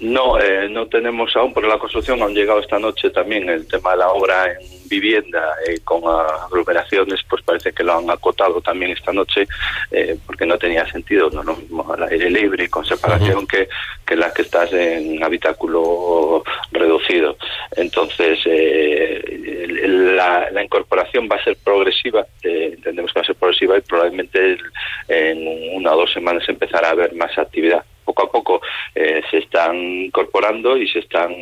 no, 0.00 0.38
eh, 0.38 0.68
no 0.68 0.86
tenemos 0.86 1.34
aún, 1.36 1.54
pero 1.54 1.68
la 1.68 1.78
construcción 1.78 2.22
han 2.22 2.34
llegado 2.34 2.60
esta 2.60 2.78
noche 2.78 3.10
también 3.10 3.48
el 3.48 3.66
tema 3.66 3.92
de 3.92 3.98
la 3.98 4.08
obra 4.10 4.52
en 4.52 4.81
vivienda 4.92 5.54
eh, 5.66 5.80
con 5.82 6.02
aglomeraciones, 6.04 7.20
pues 7.28 7.42
parece 7.42 7.72
que 7.72 7.82
lo 7.82 7.96
han 7.96 8.10
acotado 8.10 8.60
también 8.60 8.90
esta 8.90 9.12
noche, 9.12 9.46
eh, 9.90 10.18
porque 10.26 10.44
no 10.44 10.58
tenía 10.58 10.86
sentido, 10.90 11.30
no 11.30 11.42
lo 11.42 11.56
mismo 11.56 11.90
al 11.90 12.02
aire 12.04 12.28
libre 12.28 12.64
y 12.64 12.68
con 12.68 12.84
separación 12.84 13.46
que, 13.46 13.68
que 14.06 14.16
la 14.16 14.32
que 14.32 14.42
estás 14.42 14.70
en 14.72 15.22
habitáculo 15.24 16.44
reducido. 16.72 17.36
Entonces, 17.74 18.38
eh, 18.44 19.86
la, 20.16 20.50
la, 20.50 20.62
incorporación 20.62 21.26
va 21.30 21.36
a 21.36 21.44
ser 21.44 21.56
progresiva, 21.64 22.26
entendemos 22.42 23.12
que 23.12 23.20
va 23.20 23.22
a 23.22 23.26
ser 23.26 23.36
progresiva 23.36 23.78
y 23.78 23.80
probablemente 23.80 24.58
en 25.08 25.76
una 25.76 25.94
o 25.94 26.00
dos 26.00 26.12
semanas 26.12 26.46
empezará 26.48 26.88
a 26.88 26.92
haber 26.92 27.14
más 27.14 27.36
actividad 27.38 27.84
poco 28.02 28.24
a 28.24 28.30
poco 28.30 28.60
eh, 28.94 29.22
se 29.30 29.38
están 29.38 29.76
incorporando 29.76 30.76
y 30.76 30.88
se 30.88 31.00
están 31.00 31.32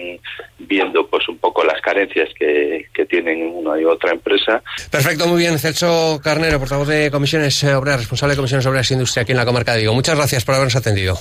viendo 0.58 1.06
pues 1.08 1.28
un 1.28 1.38
poco 1.38 1.64
las 1.64 1.80
carencias 1.80 2.28
que, 2.38 2.86
que 2.94 3.06
tienen 3.06 3.42
una 3.42 3.80
y 3.80 3.84
otra 3.84 4.12
empresa. 4.12 4.62
Perfecto, 4.90 5.26
muy 5.26 5.38
bien. 5.38 5.58
Celso 5.58 6.20
Carnero, 6.22 6.58
portavoz 6.58 6.88
de 6.88 7.10
Comisiones 7.10 7.62
Obreras, 7.64 8.00
responsable 8.00 8.34
de 8.34 8.36
Comisiones 8.36 8.66
Obreras 8.66 8.90
e 8.90 8.94
Industria 8.94 9.22
aquí 9.22 9.32
en 9.32 9.38
la 9.38 9.44
comarca 9.44 9.72
de 9.72 9.80
Vigo. 9.80 9.94
Muchas 9.94 10.16
gracias 10.16 10.44
por 10.44 10.54
habernos 10.54 10.76
atendido. 10.76 11.18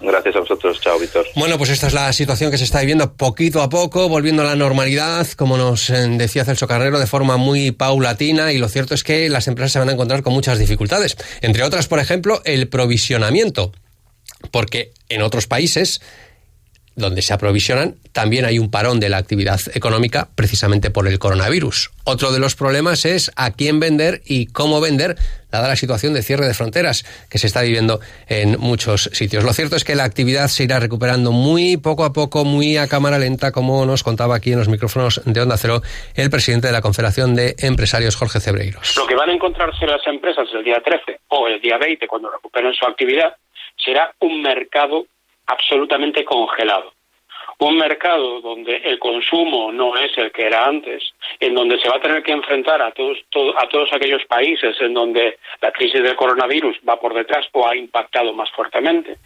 Gracias 0.00 0.36
a 0.36 0.40
vosotros. 0.40 0.80
Chao, 0.80 0.98
Víctor. 0.98 1.26
Bueno, 1.34 1.58
pues 1.58 1.70
esta 1.70 1.88
es 1.88 1.92
la 1.92 2.12
situación 2.12 2.50
que 2.50 2.58
se 2.58 2.64
está 2.64 2.80
viviendo 2.80 3.14
poquito 3.14 3.62
a 3.62 3.68
poco, 3.68 4.08
volviendo 4.08 4.42
a 4.42 4.46
la 4.46 4.54
normalidad, 4.54 5.26
como 5.32 5.56
nos 5.56 5.90
eh, 5.90 6.06
decía 6.10 6.44
Celso 6.44 6.68
Carnero, 6.68 6.98
de 6.98 7.06
forma 7.06 7.36
muy 7.36 7.72
paulatina. 7.72 8.52
Y 8.52 8.58
lo 8.58 8.68
cierto 8.68 8.94
es 8.94 9.02
que 9.02 9.28
las 9.28 9.48
empresas 9.48 9.72
se 9.72 9.78
van 9.78 9.88
a 9.88 9.92
encontrar 9.92 10.22
con 10.22 10.32
muchas 10.32 10.58
dificultades. 10.58 11.16
Entre 11.40 11.64
otras, 11.64 11.88
por 11.88 11.98
ejemplo, 11.98 12.40
el 12.44 12.68
provisionamiento 12.68 13.72
porque 14.50 14.92
en 15.08 15.22
otros 15.22 15.46
países 15.46 16.00
donde 16.98 17.22
se 17.22 17.32
aprovisionan, 17.32 17.94
también 18.12 18.44
hay 18.44 18.58
un 18.58 18.70
parón 18.70 18.98
de 18.98 19.08
la 19.08 19.18
actividad 19.18 19.60
económica 19.72 20.28
precisamente 20.34 20.90
por 20.90 21.06
el 21.06 21.18
coronavirus. 21.18 21.90
Otro 22.04 22.32
de 22.32 22.40
los 22.40 22.56
problemas 22.56 23.04
es 23.04 23.30
a 23.36 23.52
quién 23.52 23.78
vender 23.78 24.20
y 24.26 24.46
cómo 24.46 24.80
vender, 24.80 25.16
dada 25.50 25.68
la 25.68 25.76
situación 25.76 26.12
de 26.12 26.22
cierre 26.22 26.46
de 26.46 26.54
fronteras 26.54 27.04
que 27.30 27.38
se 27.38 27.46
está 27.46 27.62
viviendo 27.62 28.00
en 28.28 28.58
muchos 28.58 29.10
sitios. 29.12 29.44
Lo 29.44 29.52
cierto 29.52 29.76
es 29.76 29.84
que 29.84 29.94
la 29.94 30.04
actividad 30.04 30.48
se 30.48 30.64
irá 30.64 30.80
recuperando 30.80 31.30
muy 31.30 31.76
poco 31.76 32.04
a 32.04 32.12
poco, 32.12 32.44
muy 32.44 32.76
a 32.76 32.88
cámara 32.88 33.18
lenta, 33.18 33.52
como 33.52 33.86
nos 33.86 34.02
contaba 34.02 34.34
aquí 34.34 34.52
en 34.52 34.58
los 34.58 34.68
micrófonos 34.68 35.22
de 35.24 35.40
Onda 35.40 35.56
Cero 35.56 35.80
el 36.16 36.30
presidente 36.30 36.66
de 36.66 36.72
la 36.72 36.82
Confederación 36.82 37.36
de 37.36 37.54
Empresarios, 37.60 38.16
Jorge 38.16 38.40
Cebreiros. 38.40 38.96
Lo 38.96 39.06
que 39.06 39.14
van 39.14 39.30
a 39.30 39.34
encontrarse 39.34 39.86
las 39.86 40.04
empresas 40.06 40.48
el 40.52 40.64
día 40.64 40.82
13 40.84 41.20
o 41.28 41.46
el 41.46 41.60
día 41.60 41.78
20, 41.78 42.08
cuando 42.08 42.30
recuperen 42.30 42.72
su 42.74 42.84
actividad, 42.86 43.36
será 43.78 44.12
un 44.20 44.42
mercado 44.42 45.06
absolutamente 45.46 46.24
congelado. 46.24 46.92
Un 47.60 47.76
mercado 47.76 48.40
donde 48.40 48.76
el 48.76 49.00
consumo 49.00 49.72
no 49.72 49.96
es 49.96 50.16
el 50.16 50.30
que 50.30 50.46
era 50.46 50.66
antes, 50.66 51.02
en 51.40 51.54
donde 51.54 51.78
se 51.80 51.88
va 51.88 51.96
a 51.96 52.00
tener 52.00 52.22
que 52.22 52.30
enfrentar 52.30 52.80
a 52.80 52.92
todos, 52.92 53.18
a 53.56 53.68
todos 53.68 53.92
aquellos 53.92 54.24
países 54.26 54.80
en 54.80 54.94
donde 54.94 55.38
la 55.60 55.72
crisis 55.72 56.00
del 56.02 56.14
coronavirus 56.14 56.76
va 56.88 57.00
por 57.00 57.14
detrás 57.14 57.46
o 57.52 57.66
ha 57.66 57.74
impactado 57.74 58.32
más 58.32 58.48
fuertemente. 58.52 59.16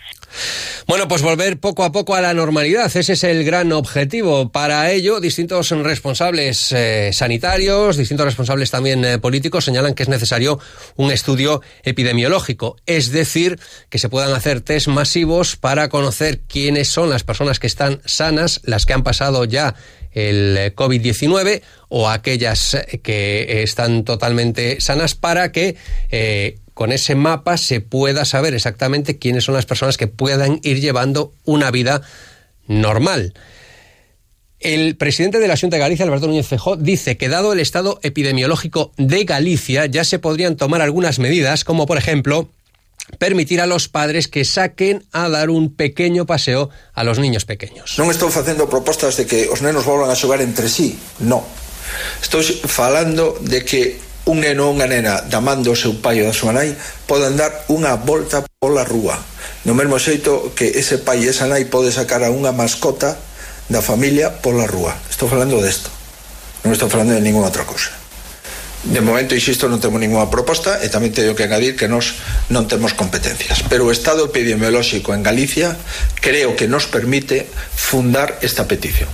Bueno, 0.86 1.06
pues 1.06 1.22
volver 1.22 1.60
poco 1.60 1.84
a 1.84 1.92
poco 1.92 2.16
a 2.16 2.20
la 2.20 2.34
normalidad, 2.34 2.90
ese 2.96 3.12
es 3.12 3.22
el 3.22 3.44
gran 3.44 3.72
objetivo. 3.72 4.50
Para 4.50 4.90
ello, 4.90 5.20
distintos 5.20 5.70
responsables 5.70 6.72
eh, 6.72 7.10
sanitarios, 7.12 7.96
distintos 7.96 8.26
responsables 8.26 8.72
también 8.72 9.04
eh, 9.04 9.18
políticos 9.18 9.64
señalan 9.64 9.94
que 9.94 10.02
es 10.02 10.08
necesario 10.08 10.58
un 10.96 11.12
estudio 11.12 11.62
epidemiológico, 11.84 12.76
es 12.84 13.12
decir, 13.12 13.60
que 13.90 13.98
se 13.98 14.08
puedan 14.08 14.34
hacer 14.34 14.60
test 14.60 14.88
masivos 14.88 15.54
para 15.54 15.88
conocer 15.88 16.40
quiénes 16.40 16.88
son 16.88 17.10
las 17.10 17.22
personas 17.22 17.60
que 17.60 17.68
están 17.68 18.00
sanas, 18.04 18.60
las 18.64 18.84
que 18.84 18.92
han 18.92 19.04
pasado 19.04 19.44
ya 19.44 19.76
el 20.10 20.56
eh, 20.58 20.74
COVID-19 20.74 21.62
o 21.90 22.08
aquellas 22.08 22.76
que 23.04 23.62
están 23.62 24.04
totalmente 24.04 24.80
sanas 24.80 25.14
para 25.14 25.52
que 25.52 25.76
con 26.82 26.90
ese 26.90 27.14
mapa 27.14 27.58
se 27.58 27.80
pueda 27.80 28.24
saber 28.24 28.54
exactamente 28.54 29.16
quiénes 29.16 29.44
son 29.44 29.54
las 29.54 29.66
personas 29.66 29.96
que 29.96 30.08
puedan 30.08 30.58
ir 30.64 30.80
llevando 30.80 31.32
una 31.44 31.70
vida 31.70 32.02
normal. 32.66 33.34
El 34.58 34.96
presidente 34.96 35.38
de 35.38 35.46
la 35.46 35.56
Junta 35.56 35.76
de 35.76 35.80
Galicia, 35.80 36.04
Alberto 36.04 36.26
Núñez 36.26 36.48
Fejó, 36.48 36.74
dice 36.74 37.16
que 37.16 37.28
dado 37.28 37.52
el 37.52 37.60
estado 37.60 38.00
epidemiológico 38.02 38.90
de 38.96 39.22
Galicia 39.22 39.86
ya 39.86 40.02
se 40.02 40.18
podrían 40.18 40.56
tomar 40.56 40.80
algunas 40.80 41.20
medidas, 41.20 41.62
como 41.62 41.86
por 41.86 41.98
ejemplo 41.98 42.48
permitir 43.16 43.60
a 43.60 43.66
los 43.66 43.86
padres 43.86 44.26
que 44.26 44.44
saquen 44.44 45.04
a 45.12 45.28
dar 45.28 45.50
un 45.50 45.72
pequeño 45.76 46.26
paseo 46.26 46.68
a 46.94 47.04
los 47.04 47.20
niños 47.20 47.44
pequeños. 47.44 47.94
Non 47.94 48.10
estou 48.10 48.26
facendo 48.26 48.66
propostas 48.66 49.14
de 49.14 49.30
que 49.30 49.46
os 49.46 49.62
nenos 49.62 49.86
volvan 49.86 50.10
a 50.10 50.18
xogar 50.18 50.42
entre 50.42 50.66
sí, 50.66 50.98
no. 51.22 51.46
Estou 52.18 52.42
falando 52.42 53.38
de 53.38 53.62
que 53.62 54.02
un 54.26 54.38
neno 54.38 54.70
ou 54.70 54.74
unha 54.74 54.86
nena 54.86 55.22
damando 55.26 55.74
o 55.74 55.78
seu 55.78 55.98
pai 55.98 56.22
ou 56.22 56.30
da 56.30 56.34
súa 56.36 56.54
nai 56.54 56.74
poden 57.10 57.34
dar 57.34 57.66
unha 57.66 57.98
volta 57.98 58.46
pola 58.62 58.86
rúa. 58.86 59.18
No 59.66 59.74
mesmo 59.74 59.98
xeito 59.98 60.54
que 60.54 60.78
ese 60.78 61.02
pai 61.02 61.26
e 61.26 61.30
esa 61.34 61.50
nai 61.50 61.66
pode 61.66 61.90
sacar 61.90 62.22
a 62.22 62.30
unha 62.30 62.54
mascota 62.54 63.18
da 63.66 63.82
familia 63.82 64.38
pola 64.38 64.66
rúa. 64.70 64.94
Estou 65.10 65.26
falando 65.26 65.58
desto. 65.58 65.90
Non 66.62 66.70
estou 66.70 66.86
falando 66.86 67.18
de 67.18 67.22
ninguna 67.22 67.50
outra 67.50 67.66
cousa. 67.66 67.90
De 68.82 68.98
momento, 68.98 69.38
insisto, 69.38 69.70
non 69.70 69.78
temos 69.78 70.02
ninguna 70.02 70.26
proposta 70.26 70.82
e 70.82 70.90
tamén 70.90 71.14
teño 71.14 71.38
que 71.38 71.46
engadir 71.46 71.78
que 71.78 71.86
nós 71.86 72.18
non 72.50 72.66
temos 72.66 72.98
competencias. 72.98 73.62
Pero 73.70 73.86
o 73.86 73.94
estado 73.94 74.26
epidemiolóxico 74.26 75.14
en 75.14 75.22
Galicia 75.22 75.78
creo 76.18 76.58
que 76.58 76.66
nos 76.66 76.90
permite 76.90 77.46
fundar 77.74 78.42
esta 78.42 78.66
petición. 78.66 79.10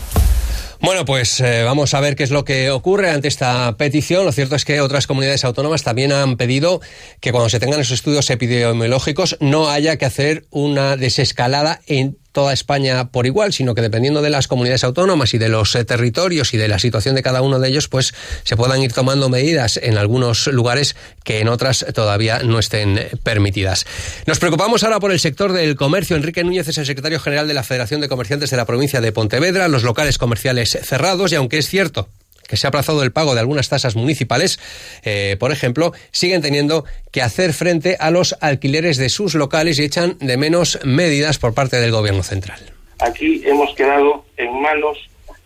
Bueno, 0.80 1.04
pues 1.04 1.40
eh, 1.40 1.64
vamos 1.64 1.92
a 1.94 2.00
ver 2.00 2.14
qué 2.14 2.23
es 2.23 2.30
lo 2.30 2.44
que 2.44 2.70
ocurre 2.70 3.11
ante 3.11 3.26
esta 3.26 3.76
petición. 3.76 4.25
Lo 4.25 4.32
cierto 4.32 4.54
es 4.54 4.64
que 4.64 4.80
otras 4.80 5.08
comunidades 5.08 5.44
autónomas 5.44 5.82
también 5.82 6.12
han 6.12 6.37
pedido 6.37 6.80
que 7.20 7.32
cuando 7.32 7.49
se 7.49 7.58
tengan 7.58 7.80
esos 7.80 7.94
estudios 7.94 8.30
epidemiológicos 8.30 9.37
no 9.40 9.70
haya 9.70 9.97
que 9.97 10.04
hacer 10.04 10.47
una 10.50 10.97
desescalada 10.97 11.80
en 11.87 12.16
toda 12.38 12.52
España 12.52 13.09
por 13.09 13.26
igual, 13.26 13.52
sino 13.52 13.75
que 13.75 13.83
dependiendo 13.83 14.23
de 14.23 14.30
las 14.30 14.47
comunidades 14.47 14.85
autónomas 14.85 15.35
y 15.35 15.38
de 15.38 15.49
los 15.49 15.75
eh, 15.75 15.85
territorios 15.85 16.54
y 16.54 16.57
de 16.57 16.68
la 16.68 16.78
situación 16.78 17.16
de 17.16 17.23
cada 17.25 17.42
uno 17.42 17.59
de 17.59 17.68
ellos, 17.68 17.88
pues 17.88 18.14
se 18.45 18.57
puedan 18.57 18.80
ir 18.80 18.92
tomando 18.92 19.28
medidas 19.28 19.76
en 19.76 19.99
algunos 19.99 20.47
lugares 20.47 20.95
que 21.25 21.40
en 21.40 21.49
otras 21.49 21.85
todavía 21.92 22.38
no 22.45 22.61
estén 22.61 23.09
permitidas. 23.25 23.87
Nos 24.25 24.38
preocupamos 24.38 24.85
ahora 24.85 25.00
por 25.00 25.11
el 25.11 25.18
sector 25.18 25.52
del 25.52 25.75
comercio. 25.75 26.14
Enrique 26.14 26.45
Núñez 26.45 26.68
es 26.68 26.78
el 26.78 26.87
secretario 26.87 27.18
general 27.18 27.49
de 27.49 27.54
la 27.54 27.64
Federación 27.64 28.00
de 28.00 28.09
Comerciantes 28.09 28.50
de 28.50 28.57
la 28.57 28.66
provincia 28.66 29.00
de 29.00 29.11
Pontevedra, 29.11 29.66
los 29.66 29.83
locales 29.83 30.16
comerciales 30.16 30.78
cerrados 30.80 31.33
y 31.33 31.35
aunque 31.35 31.59
es 31.59 31.66
cierto 31.66 32.09
que 32.49 32.57
se 32.57 32.67
ha 32.67 32.69
aplazado 32.69 33.02
el 33.05 33.12
pago 33.12 33.35
de 33.35 33.40
algunas 33.40 33.69
tasas 33.69 33.95
municipales, 33.95 34.59
eh, 35.05 35.37
por 35.38 35.52
ejemplo, 35.52 35.93
siguen 36.11 36.43
teniendo 36.43 36.85
que 37.12 37.23
hacer 37.23 37.52
frente 37.52 37.97
a 38.00 38.11
los 38.11 38.37
alquileres 38.40 38.97
de 38.97 39.11
sus 39.11 39.35
locales 39.35 39.78
y 39.78 39.85
echan 39.85 40.17
de 40.19 40.37
menos 40.37 40.81
medidas 40.85 41.38
por 41.38 41.55
parte 41.55 41.76
del 41.76 41.93
gobierno 41.93 42.23
central. 42.23 42.59
Aquí 43.00 43.43
hemos 43.45 43.73
quedado 43.76 44.25
en 44.37 44.61
manos 44.61 44.99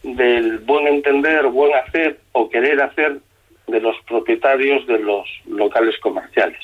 del 0.02 0.58
buen 0.60 0.86
entender, 0.86 1.46
buen 1.48 1.74
hacer 1.74 2.18
o 2.32 2.48
querer 2.48 2.80
hacer 2.80 3.18
de 3.66 3.80
los 3.80 3.96
propietarios 4.06 4.86
de 4.86 4.98
los 4.98 5.28
locales 5.46 5.98
comerciales. 6.00 6.60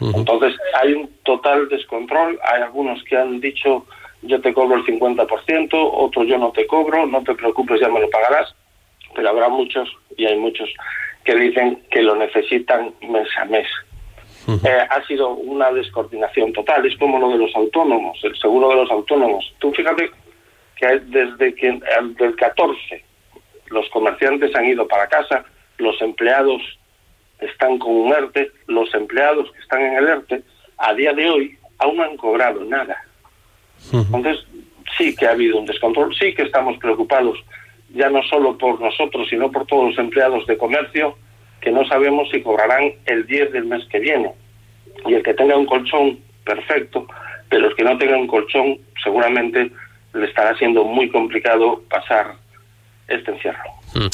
Entonces 0.00 0.54
hay 0.80 0.92
un 0.92 1.10
total 1.24 1.68
descontrol, 1.68 2.38
hay 2.44 2.62
algunos 2.62 3.02
que 3.02 3.16
han 3.16 3.40
dicho 3.40 3.84
yo 4.22 4.40
te 4.40 4.52
cobro 4.52 4.76
el 4.76 4.84
50%, 4.84 5.68
otros 5.72 6.26
yo 6.26 6.38
no 6.38 6.50
te 6.50 6.66
cobro, 6.66 7.06
no 7.06 7.22
te 7.22 7.34
preocupes, 7.34 7.80
ya 7.80 7.88
me 7.88 8.00
lo 8.00 8.10
pagarás 8.10 8.54
pero 9.18 9.30
habrá 9.30 9.48
muchos, 9.48 9.88
y 10.16 10.26
hay 10.26 10.38
muchos, 10.38 10.70
que 11.24 11.34
dicen 11.34 11.82
que 11.90 12.02
lo 12.02 12.14
necesitan 12.14 12.94
mes 13.00 13.26
a 13.36 13.44
mes. 13.46 13.66
Eh, 14.46 14.86
ha 14.88 15.04
sido 15.08 15.30
una 15.30 15.72
descoordinación 15.72 16.52
total, 16.52 16.86
es 16.86 16.96
como 16.98 17.18
lo 17.18 17.30
de 17.30 17.38
los 17.38 17.52
autónomos, 17.56 18.16
el 18.22 18.38
seguro 18.38 18.68
de 18.68 18.76
los 18.76 18.90
autónomos. 18.92 19.52
Tú 19.58 19.72
fíjate 19.72 20.08
que 20.76 21.00
desde 21.00 21.52
que 21.56 21.80
el 22.20 22.36
14 22.36 23.04
los 23.70 23.88
comerciantes 23.90 24.54
han 24.54 24.66
ido 24.66 24.86
para 24.86 25.08
casa, 25.08 25.44
los 25.78 26.00
empleados 26.00 26.62
están 27.40 27.76
con 27.80 27.96
un 27.96 28.12
ERTE, 28.12 28.52
los 28.68 28.94
empleados 28.94 29.50
que 29.50 29.58
están 29.58 29.82
en 29.82 29.96
el 29.96 30.06
ERTE, 30.06 30.44
a 30.76 30.94
día 30.94 31.12
de 31.12 31.28
hoy 31.28 31.58
aún 31.78 31.96
no 31.96 32.04
han 32.04 32.16
cobrado 32.16 32.64
nada. 32.64 32.96
Entonces, 33.92 34.46
sí 34.96 35.12
que 35.16 35.26
ha 35.26 35.32
habido 35.32 35.58
un 35.58 35.66
descontrol, 35.66 36.14
sí 36.14 36.32
que 36.34 36.42
estamos 36.42 36.78
preocupados, 36.78 37.36
ya 37.94 38.10
no 38.10 38.22
solo 38.22 38.56
por 38.56 38.80
nosotros, 38.80 39.26
sino 39.28 39.50
por 39.50 39.66
todos 39.66 39.90
los 39.90 39.98
empleados 39.98 40.46
de 40.46 40.58
comercio, 40.58 41.16
que 41.60 41.70
no 41.70 41.86
sabemos 41.86 42.28
si 42.30 42.42
cobrarán 42.42 42.92
el 43.06 43.26
10 43.26 43.52
del 43.52 43.64
mes 43.64 43.84
que 43.90 43.98
viene. 43.98 44.32
Y 45.06 45.14
el 45.14 45.22
que 45.22 45.34
tenga 45.34 45.56
un 45.56 45.66
colchón, 45.66 46.18
perfecto, 46.44 47.06
pero 47.48 47.68
el 47.68 47.76
que 47.76 47.84
no 47.84 47.96
tenga 47.98 48.16
un 48.16 48.26
colchón, 48.26 48.78
seguramente 49.02 49.70
le 50.14 50.26
estará 50.26 50.56
siendo 50.56 50.84
muy 50.84 51.08
complicado 51.10 51.82
pasar 51.88 52.34
este 53.08 53.32
encierro. 53.32 53.64
Mm. 53.94 54.08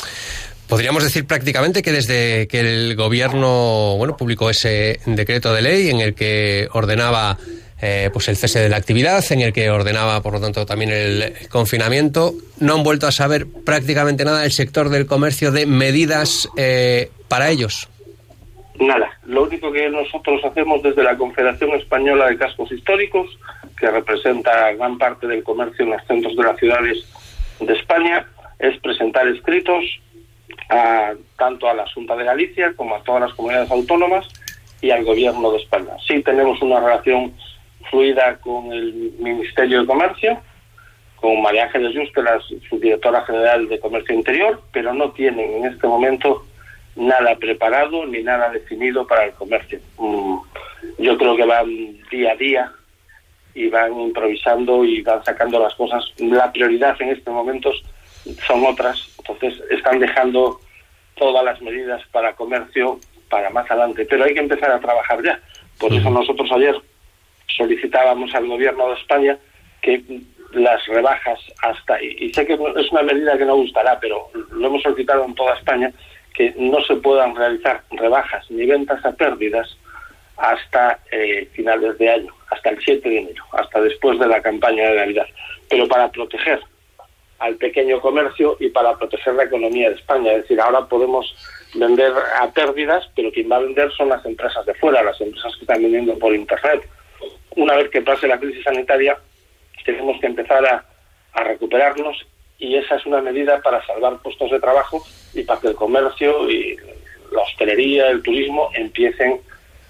Podríamos 0.69 1.05
decir 1.05 1.27
prácticamente 1.27 1.83
que 1.83 1.93
desde 1.93 2.49
que 2.49 2.61
el 2.61 2.97
gobierno 2.97 3.97
bueno 3.99 4.17
publicó 4.17 4.49
ese 4.49 4.99
decreto 5.05 5.53
de 5.53 5.63
ley 5.63 5.91
en 5.91 6.01
el 6.01 6.15
que 6.15 6.69
ordenaba 6.73 7.37
eh, 7.87 8.09
pues 8.11 8.29
el 8.29 8.37
cese 8.37 8.61
de 8.61 8.71
la 8.71 8.79
actividad, 8.79 9.23
en 9.31 9.43
el 9.43 9.53
que 9.53 9.69
ordenaba 9.69 10.23
por 10.23 10.33
lo 10.33 10.41
tanto 10.41 10.65
también 10.65 10.91
el 10.91 11.35
confinamiento, 11.51 12.33
no 12.59 12.77
han 12.77 12.83
vuelto 12.83 13.07
a 13.07 13.13
saber 13.13 13.47
prácticamente 13.47 14.25
nada 14.25 14.41
del 14.41 14.53
sector 14.53 14.89
del 14.89 15.05
comercio 15.05 15.53
de 15.53 15.67
medidas 15.67 16.49
eh, 16.57 17.11
para 17.29 17.51
ellos. 17.51 17.91
Nada, 18.81 19.19
lo 19.27 19.43
único 19.43 19.71
que 19.71 19.91
nosotros 19.91 20.43
hacemos 20.47 20.83
desde 20.83 21.03
la 21.03 21.15
Confederación 21.19 21.73
Española 21.75 22.29
de 22.29 22.39
Cascos 22.39 22.73
Históricos, 22.73 23.39
que 23.79 23.91
representa 23.91 24.73
gran 24.73 24.97
parte 24.97 25.27
del 25.27 25.45
comercio 25.45 25.85
en 25.85 25.91
los 25.91 26.07
centros 26.07 26.35
de 26.37 26.43
las 26.43 26.59
ciudades 26.59 27.05
de 27.61 27.75
España, 27.75 28.27
es 28.61 28.81
presentar 28.81 29.29
escritos 29.29 29.85
a, 30.71 31.13
tanto 31.37 31.69
a 31.69 31.75
la 31.75 31.85
Junta 31.93 32.17
de 32.17 32.25
Galicia 32.25 32.73
como 32.77 32.97
a 32.97 33.03
todas 33.03 33.21
las 33.21 33.35
comunidades 33.35 33.71
autónomas 33.71 34.27
y 34.81 34.91
al 34.91 35.05
Gobierno 35.05 35.53
de 35.53 35.59
España. 35.59 35.93
Sí 36.09 36.23
tenemos 36.23 36.63
una 36.63 36.81
relación 36.81 37.35
fluida 37.91 38.37
con 38.39 38.73
el 38.73 39.13
Ministerio 39.19 39.81
de 39.81 39.87
Comercio, 39.87 40.41
con 41.17 41.41
María 41.43 41.65
Ángeles 41.65 41.97
Juste, 41.97 42.23
la 42.23 42.39
subdirectora 42.69 43.25
general 43.25 43.69
de 43.69 43.81
Comercio 43.81 44.15
Interior, 44.15 44.61
pero 44.73 44.93
no 44.93 45.13
tienen 45.13 45.55
en 45.55 45.73
este 45.73 45.87
momento 45.87 46.45
nada 46.97 47.35
preparado 47.37 48.07
ni 48.07 48.23
nada 48.23 48.51
definido 48.51 49.07
para 49.07 49.25
el 49.25 49.33
comercio. 49.33 49.81
Mm, 49.99 50.37
yo 50.99 51.17
creo 51.17 51.37
que 51.37 51.45
van 51.45 51.99
día 52.11 52.33
a 52.33 52.37
día 52.37 52.73
y 53.55 53.69
van 53.69 53.99
improvisando 54.01 54.85
y 54.85 55.01
van 55.03 55.25
sacando 55.25 55.59
las 55.59 55.75
cosas. 55.75 56.05
La 56.19 56.53
prioridad 56.53 57.01
en 57.01 57.11
estos 57.11 57.33
momentos 57.33 57.83
son 58.47 58.65
otras, 58.67 58.99
entonces 59.19 59.63
están 59.71 59.99
dejando 59.99 60.61
todas 61.17 61.45
las 61.45 61.61
medidas 61.63 62.03
para 62.13 62.35
comercio 62.35 62.99
para 63.29 63.51
más 63.51 63.71
adelante, 63.71 64.07
pero 64.09 64.25
hay 64.25 64.35
que 64.35 64.41
empezar 64.41 64.71
a 64.71 64.81
trabajar 64.81 65.23
ya. 65.23 65.41
Por 65.79 65.93
eso 65.93 66.11
nosotros 66.11 66.51
ayer 66.53 66.75
solicitábamos 67.49 68.35
al 68.35 68.47
gobierno 68.47 68.89
de 68.89 68.95
España 68.95 69.39
que 69.83 70.03
las 70.53 70.87
rebajas 70.87 71.41
hasta, 71.63 72.01
y, 72.03 72.33
sé 72.33 72.47
que 72.47 72.55
es 72.55 72.93
una 72.93 73.03
medida 73.03 73.37
que 73.37 73.45
no 73.45 73.57
gustará, 73.57 73.99
pero 74.01 74.31
lo 74.53 74.67
hemos 74.67 74.83
solicitado 74.83 75.25
en 75.25 75.35
toda 75.35 75.55
España, 75.55 75.93
que 76.35 76.55
no 76.57 76.81
se 76.83 76.97
puedan 76.97 77.35
realizar 77.35 77.83
rebajas 77.91 78.49
ni 78.51 78.67
ventas 78.67 79.05
a 79.05 79.13
pérdidas 79.13 79.77
hasta 80.37 80.99
eh, 81.11 81.49
finales 81.53 81.97
de 81.99 82.11
año, 82.11 82.35
hasta 82.51 82.71
el 82.71 82.83
7 82.83 83.09
de 83.09 83.19
enero, 83.19 83.45
hasta 83.53 83.81
después 83.81 84.19
de 84.19 84.27
la 84.27 84.43
campaña 84.43 84.91
de 84.91 84.97
Navidad. 84.97 85.27
Pero 85.69 85.87
para 85.87 86.11
proteger 86.11 86.61
al 87.39 87.57
pequeño 87.57 88.01
comercio 88.01 88.57
y 88.59 88.71
para 88.71 88.97
proteger 88.97 89.35
la 89.35 89.45
economía 89.45 89.91
de 89.91 89.97
España. 89.97 90.33
Es 90.33 90.43
decir, 90.43 90.61
ahora 90.61 90.87
podemos 90.87 91.35
vender 91.75 92.13
a 92.41 92.51
pérdidas, 92.51 93.09
pero 93.15 93.31
quien 93.33 93.51
va 93.51 93.57
a 93.57 93.61
vender 93.61 93.91
son 93.93 94.09
las 94.09 94.25
empresas 94.25 94.65
de 94.67 94.75
fuera, 94.75 95.03
las 95.03 95.21
empresas 95.21 95.55
que 95.57 95.63
están 95.63 95.83
vendiendo 95.83 96.19
por 96.19 96.35
Internet. 96.35 96.89
Una 97.57 97.77
vez 97.77 97.91
que 97.91 98.03
pase 98.03 98.27
la 98.27 98.39
crisis 98.39 98.65
sanitaria, 98.65 99.17
tenemos 99.85 100.21
que 100.21 100.27
empezar 100.27 100.65
a, 100.67 100.85
recuperarnos 101.37 102.25
y 102.59 102.77
esa 102.77 102.95
es 102.95 103.07
una 103.07 103.21
medida 103.21 103.61
para 103.61 103.85
salvar 103.85 104.19
puestos 104.19 104.53
de 104.53 104.61
trabajo 104.61 105.05
y 105.35 105.43
para 105.43 105.61
que 105.61 105.67
el 105.67 105.75
comercio 105.75 106.49
y 106.49 106.77
la 107.33 107.43
hostelería, 107.43 108.09
el 108.09 108.23
turismo 108.23 108.71
empiecen 108.73 109.41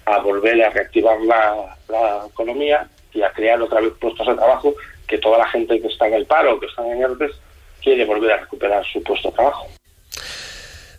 a 0.05 0.17
volver 0.19 0.63
a 0.63 0.71
reactivar 0.71 1.21
la, 1.21 1.77
la 1.87 2.25
economía 2.27 2.89
y 3.13 3.21
a 3.21 3.31
crear 3.31 3.61
otra 3.61 3.79
vez 3.79 3.93
puestos 3.99 4.25
de 4.25 4.33
trabajo 4.33 4.73
que 5.07 5.19
toda 5.19 5.37
la 5.37 5.47
gente 5.49 5.79
que 5.79 5.87
está 5.87 6.07
en 6.07 6.15
el 6.15 6.25
paro, 6.25 6.59
que 6.59 6.65
está 6.65 6.85
en 6.85 7.03
ERTES, 7.03 7.31
quiere 7.83 8.05
volver 8.05 8.31
a 8.31 8.37
recuperar 8.37 8.83
su 8.85 9.03
puesto 9.03 9.29
de 9.29 9.35
trabajo. 9.35 9.67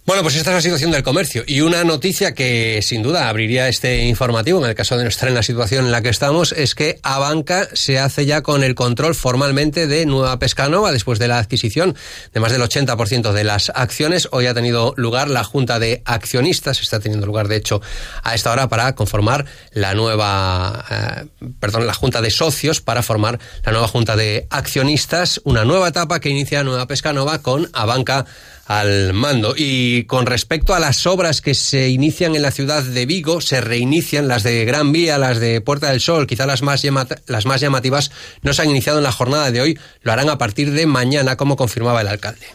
Bueno, 0.06 0.22
pues 0.22 0.36
esta 0.36 0.50
es 0.50 0.54
la 0.54 0.62
situación 0.62 0.92
del 0.92 1.02
comercio 1.02 1.42
y 1.48 1.62
una 1.62 1.82
noticia 1.82 2.32
que 2.32 2.78
sin 2.80 3.02
duda 3.02 3.28
abriría 3.28 3.66
este 3.66 4.04
informativo 4.04 4.62
en 4.62 4.70
el 4.70 4.76
caso 4.76 4.96
de 4.96 5.02
no 5.02 5.08
estar 5.08 5.28
en 5.28 5.34
la 5.34 5.42
situación 5.42 5.84
en 5.84 5.90
la 5.90 6.00
que 6.00 6.10
estamos 6.10 6.52
es 6.52 6.76
que 6.76 7.00
Abanca 7.02 7.66
se 7.72 7.98
hace 7.98 8.24
ya 8.24 8.40
con 8.42 8.62
el 8.62 8.76
control 8.76 9.16
formalmente 9.16 9.88
de 9.88 10.06
Nueva 10.06 10.38
Pescanova 10.38 10.92
después 10.92 11.18
de 11.18 11.26
la 11.26 11.40
adquisición 11.40 11.96
de 12.32 12.38
más 12.38 12.52
del 12.52 12.62
80% 12.62 13.32
de 13.32 13.42
las 13.42 13.72
acciones. 13.74 14.28
Hoy 14.30 14.46
ha 14.46 14.54
tenido 14.54 14.94
lugar 14.96 15.28
la 15.28 15.42
Junta 15.42 15.80
de 15.80 16.02
Accionistas, 16.04 16.80
está 16.80 17.00
teniendo 17.00 17.26
lugar 17.26 17.48
de 17.48 17.56
hecho 17.56 17.82
a 18.22 18.36
esta 18.36 18.52
hora 18.52 18.68
para 18.68 18.94
conformar 18.94 19.44
la 19.72 19.94
nueva, 19.94 20.84
eh, 20.88 21.26
perdón, 21.58 21.84
la 21.84 21.94
Junta 21.94 22.22
de 22.22 22.30
Socios 22.30 22.80
para 22.80 23.02
formar 23.02 23.40
la 23.64 23.72
nueva 23.72 23.88
Junta 23.88 24.14
de 24.14 24.46
Accionistas, 24.50 25.40
una 25.42 25.64
nueva 25.64 25.88
etapa 25.88 26.20
que 26.20 26.28
inicia 26.28 26.62
Nueva 26.62 26.86
Pescanova 26.86 27.42
con 27.42 27.68
Abanca 27.72 28.24
al 28.66 29.12
mando. 29.12 29.54
Y 29.56 29.95
con 30.04 30.26
respecto 30.26 30.74
a 30.74 30.80
las 30.80 31.06
obras 31.06 31.40
que 31.40 31.54
se 31.54 31.88
inician 31.88 32.34
en 32.36 32.42
la 32.42 32.50
ciudad 32.50 32.82
de 32.82 33.06
Vigo, 33.06 33.40
se 33.40 33.60
reinician 33.60 34.28
las 34.28 34.42
de 34.42 34.64
Gran 34.64 34.92
Vía, 34.92 35.18
las 35.18 35.40
de 35.40 35.60
Puerta 35.60 35.90
del 35.90 36.00
Sol, 36.00 36.26
quizá 36.26 36.46
las 36.46 36.62
más, 36.62 36.84
las 37.26 37.46
más 37.46 37.60
llamativas, 37.60 38.10
no 38.42 38.52
se 38.52 38.62
han 38.62 38.70
iniciado 38.70 38.98
en 38.98 39.04
la 39.04 39.12
jornada 39.12 39.50
de 39.50 39.60
hoy, 39.60 39.78
lo 40.02 40.12
harán 40.12 40.28
a 40.28 40.38
partir 40.38 40.72
de 40.72 40.86
mañana, 40.86 41.36
como 41.36 41.56
confirmaba 41.56 42.00
el 42.00 42.08
alcalde. 42.08 42.46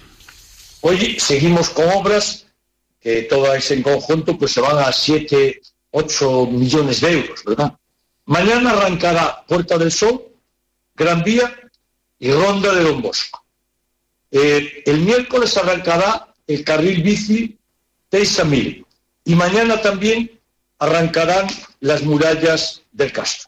Hoy 0.82 1.20
seguimos 1.20 1.70
con 1.70 1.90
obras 1.90 2.46
que 3.00 3.24
todas 3.24 3.72
en 3.72 3.82
conjunto 3.82 4.38
pues 4.38 4.52
se 4.52 4.62
van 4.62 4.78
a 4.78 4.92
7, 4.92 5.62
8 5.92 6.48
millones 6.48 7.02
de 7.02 7.12
euros, 7.12 7.44
¿verdad? 7.46 7.74
Mañana 8.26 8.72
arrancará 8.72 9.44
Puerta 9.48 9.78
del 9.78 9.92
Sol, 9.92 10.28
Gran 10.96 11.24
Vía 11.24 11.54
y 12.20 12.32
Ronda 12.32 12.74
de 12.74 12.84
Don 12.84 13.02
Bosco. 13.02 13.44
Eh, 14.32 14.84
el 14.86 15.00
miércoles 15.02 15.58
arrancará 15.58 16.31
el 16.54 16.64
carril 16.64 17.02
bici 17.02 17.58
Teisamil 18.10 18.86
y 19.24 19.36
mañana 19.36 19.82
también 19.82 20.30
arrancarán 20.80 21.48
las 21.80 22.04
murallas 22.04 22.82
del 22.92 23.12
Castro. 23.12 23.48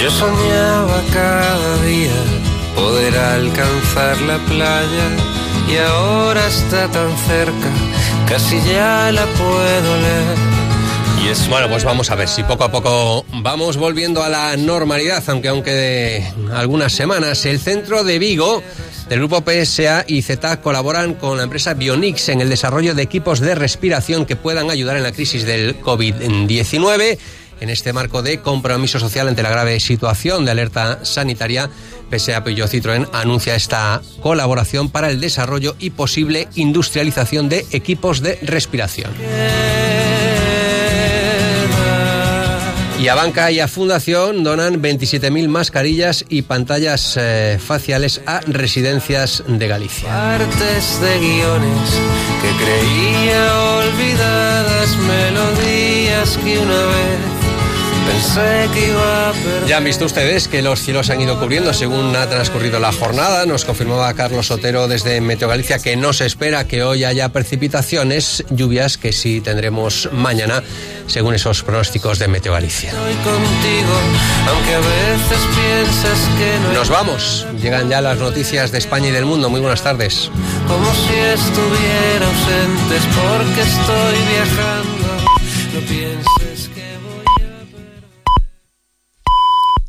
Yo 0.00 0.10
soñaba 0.10 1.02
cada 1.12 1.82
día 1.82 2.20
poder 2.76 3.16
alcanzar 3.16 4.20
la 4.22 4.38
playa 4.46 5.06
y 5.68 5.76
ahora 5.76 6.46
está 6.46 6.88
tan 6.90 7.16
cerca 7.18 7.70
casi 8.28 8.60
ya 8.62 9.10
la 9.10 9.26
puedo 9.26 9.96
leer. 10.02 10.59
Bueno, 11.48 11.68
pues 11.68 11.84
vamos 11.84 12.10
a 12.10 12.14
ver 12.14 12.28
si 12.28 12.42
poco 12.42 12.64
a 12.64 12.70
poco 12.70 13.24
vamos 13.42 13.76
volviendo 13.76 14.22
a 14.22 14.28
la 14.28 14.56
normalidad, 14.56 15.22
aunque 15.28 15.48
aunque 15.48 15.72
de 15.72 16.32
algunas 16.52 16.92
semanas. 16.92 17.44
El 17.44 17.60
centro 17.60 18.04
de 18.04 18.18
Vigo 18.18 18.62
del 19.08 19.18
grupo 19.20 19.44
PSA 19.44 20.04
y 20.08 20.22
Z 20.22 20.60
colaboran 20.60 21.14
con 21.14 21.36
la 21.36 21.44
empresa 21.44 21.74
Bionix 21.74 22.28
en 22.30 22.40
el 22.40 22.48
desarrollo 22.48 22.94
de 22.94 23.02
equipos 23.02 23.40
de 23.40 23.54
respiración 23.54 24.26
que 24.26 24.36
puedan 24.36 24.70
ayudar 24.70 24.96
en 24.96 25.02
la 25.02 25.12
crisis 25.12 25.44
del 25.44 25.80
COVID-19. 25.80 27.18
En 27.60 27.70
este 27.70 27.92
marco 27.92 28.22
de 28.22 28.40
compromiso 28.40 28.98
social 28.98 29.28
ante 29.28 29.42
la 29.42 29.50
grave 29.50 29.78
situación 29.80 30.44
de 30.44 30.52
alerta 30.52 31.04
sanitaria, 31.04 31.68
PSA 32.10 32.42
Peugeot 32.42 32.70
Citroën 32.70 33.08
anuncia 33.12 33.54
esta 33.54 34.00
colaboración 34.20 34.88
para 34.88 35.10
el 35.10 35.20
desarrollo 35.20 35.76
y 35.78 35.90
posible 35.90 36.48
industrialización 36.54 37.48
de 37.48 37.66
equipos 37.72 38.20
de 38.20 38.38
respiración. 38.42 39.10
Y 43.00 43.08
a 43.08 43.14
Banca 43.14 43.50
y 43.50 43.60
a 43.60 43.66
Fundación 43.66 44.44
donan 44.44 44.82
27.000 44.82 45.48
mascarillas 45.48 46.22
y 46.28 46.42
pantallas 46.42 47.16
eh, 47.18 47.58
faciales 47.58 48.20
a 48.26 48.40
residencias 48.40 49.42
de 49.46 49.68
Galicia. 49.68 50.34
Pensé 58.10 58.68
que 58.74 58.88
iba 58.88 59.28
a 59.28 59.32
perder. 59.32 59.68
Ya 59.68 59.76
han 59.76 59.84
visto 59.84 60.04
ustedes 60.04 60.48
que 60.48 60.62
los 60.62 60.80
cielos 60.80 61.10
han 61.10 61.20
ido 61.20 61.38
cubriendo 61.38 61.72
según 61.72 62.16
ha 62.16 62.28
transcurrido 62.28 62.80
la 62.80 62.90
jornada. 62.92 63.46
Nos 63.46 63.64
confirmaba 63.64 64.12
Carlos 64.14 64.48
Sotero 64.48 64.88
desde 64.88 65.20
Meteo 65.20 65.48
Galicia 65.48 65.78
que 65.78 65.94
no 65.94 66.12
se 66.12 66.26
espera 66.26 66.66
que 66.66 66.82
hoy 66.82 67.04
haya 67.04 67.28
precipitaciones, 67.28 68.44
lluvias 68.50 68.98
que 68.98 69.12
sí 69.12 69.40
tendremos 69.40 70.08
mañana, 70.12 70.64
según 71.06 71.36
esos 71.36 71.62
pronósticos 71.62 72.18
de 72.18 72.26
Meteo 72.26 72.52
Galicia. 72.52 72.90
Estoy 72.90 73.14
contigo, 73.14 73.94
aunque 74.48 74.74
a 74.74 74.80
veces 74.80 75.38
piensas 75.54 76.18
que 76.36 76.58
no. 76.64 76.72
Nos 76.72 76.88
vamos. 76.88 77.46
Llegan 77.62 77.88
ya 77.88 78.00
las 78.00 78.18
noticias 78.18 78.72
de 78.72 78.78
España 78.78 79.08
y 79.08 79.12
del 79.12 79.24
mundo. 79.24 79.48
Muy 79.50 79.60
buenas 79.60 79.82
tardes. 79.82 80.30
Como 80.66 80.92
si 80.94 81.14
estuviera 81.14 82.26
ausentes 82.26 83.02
porque 83.14 83.60
estoy 83.60 84.18
viajando. 84.34 85.00
No 85.74 85.80
pienses. 85.86 86.39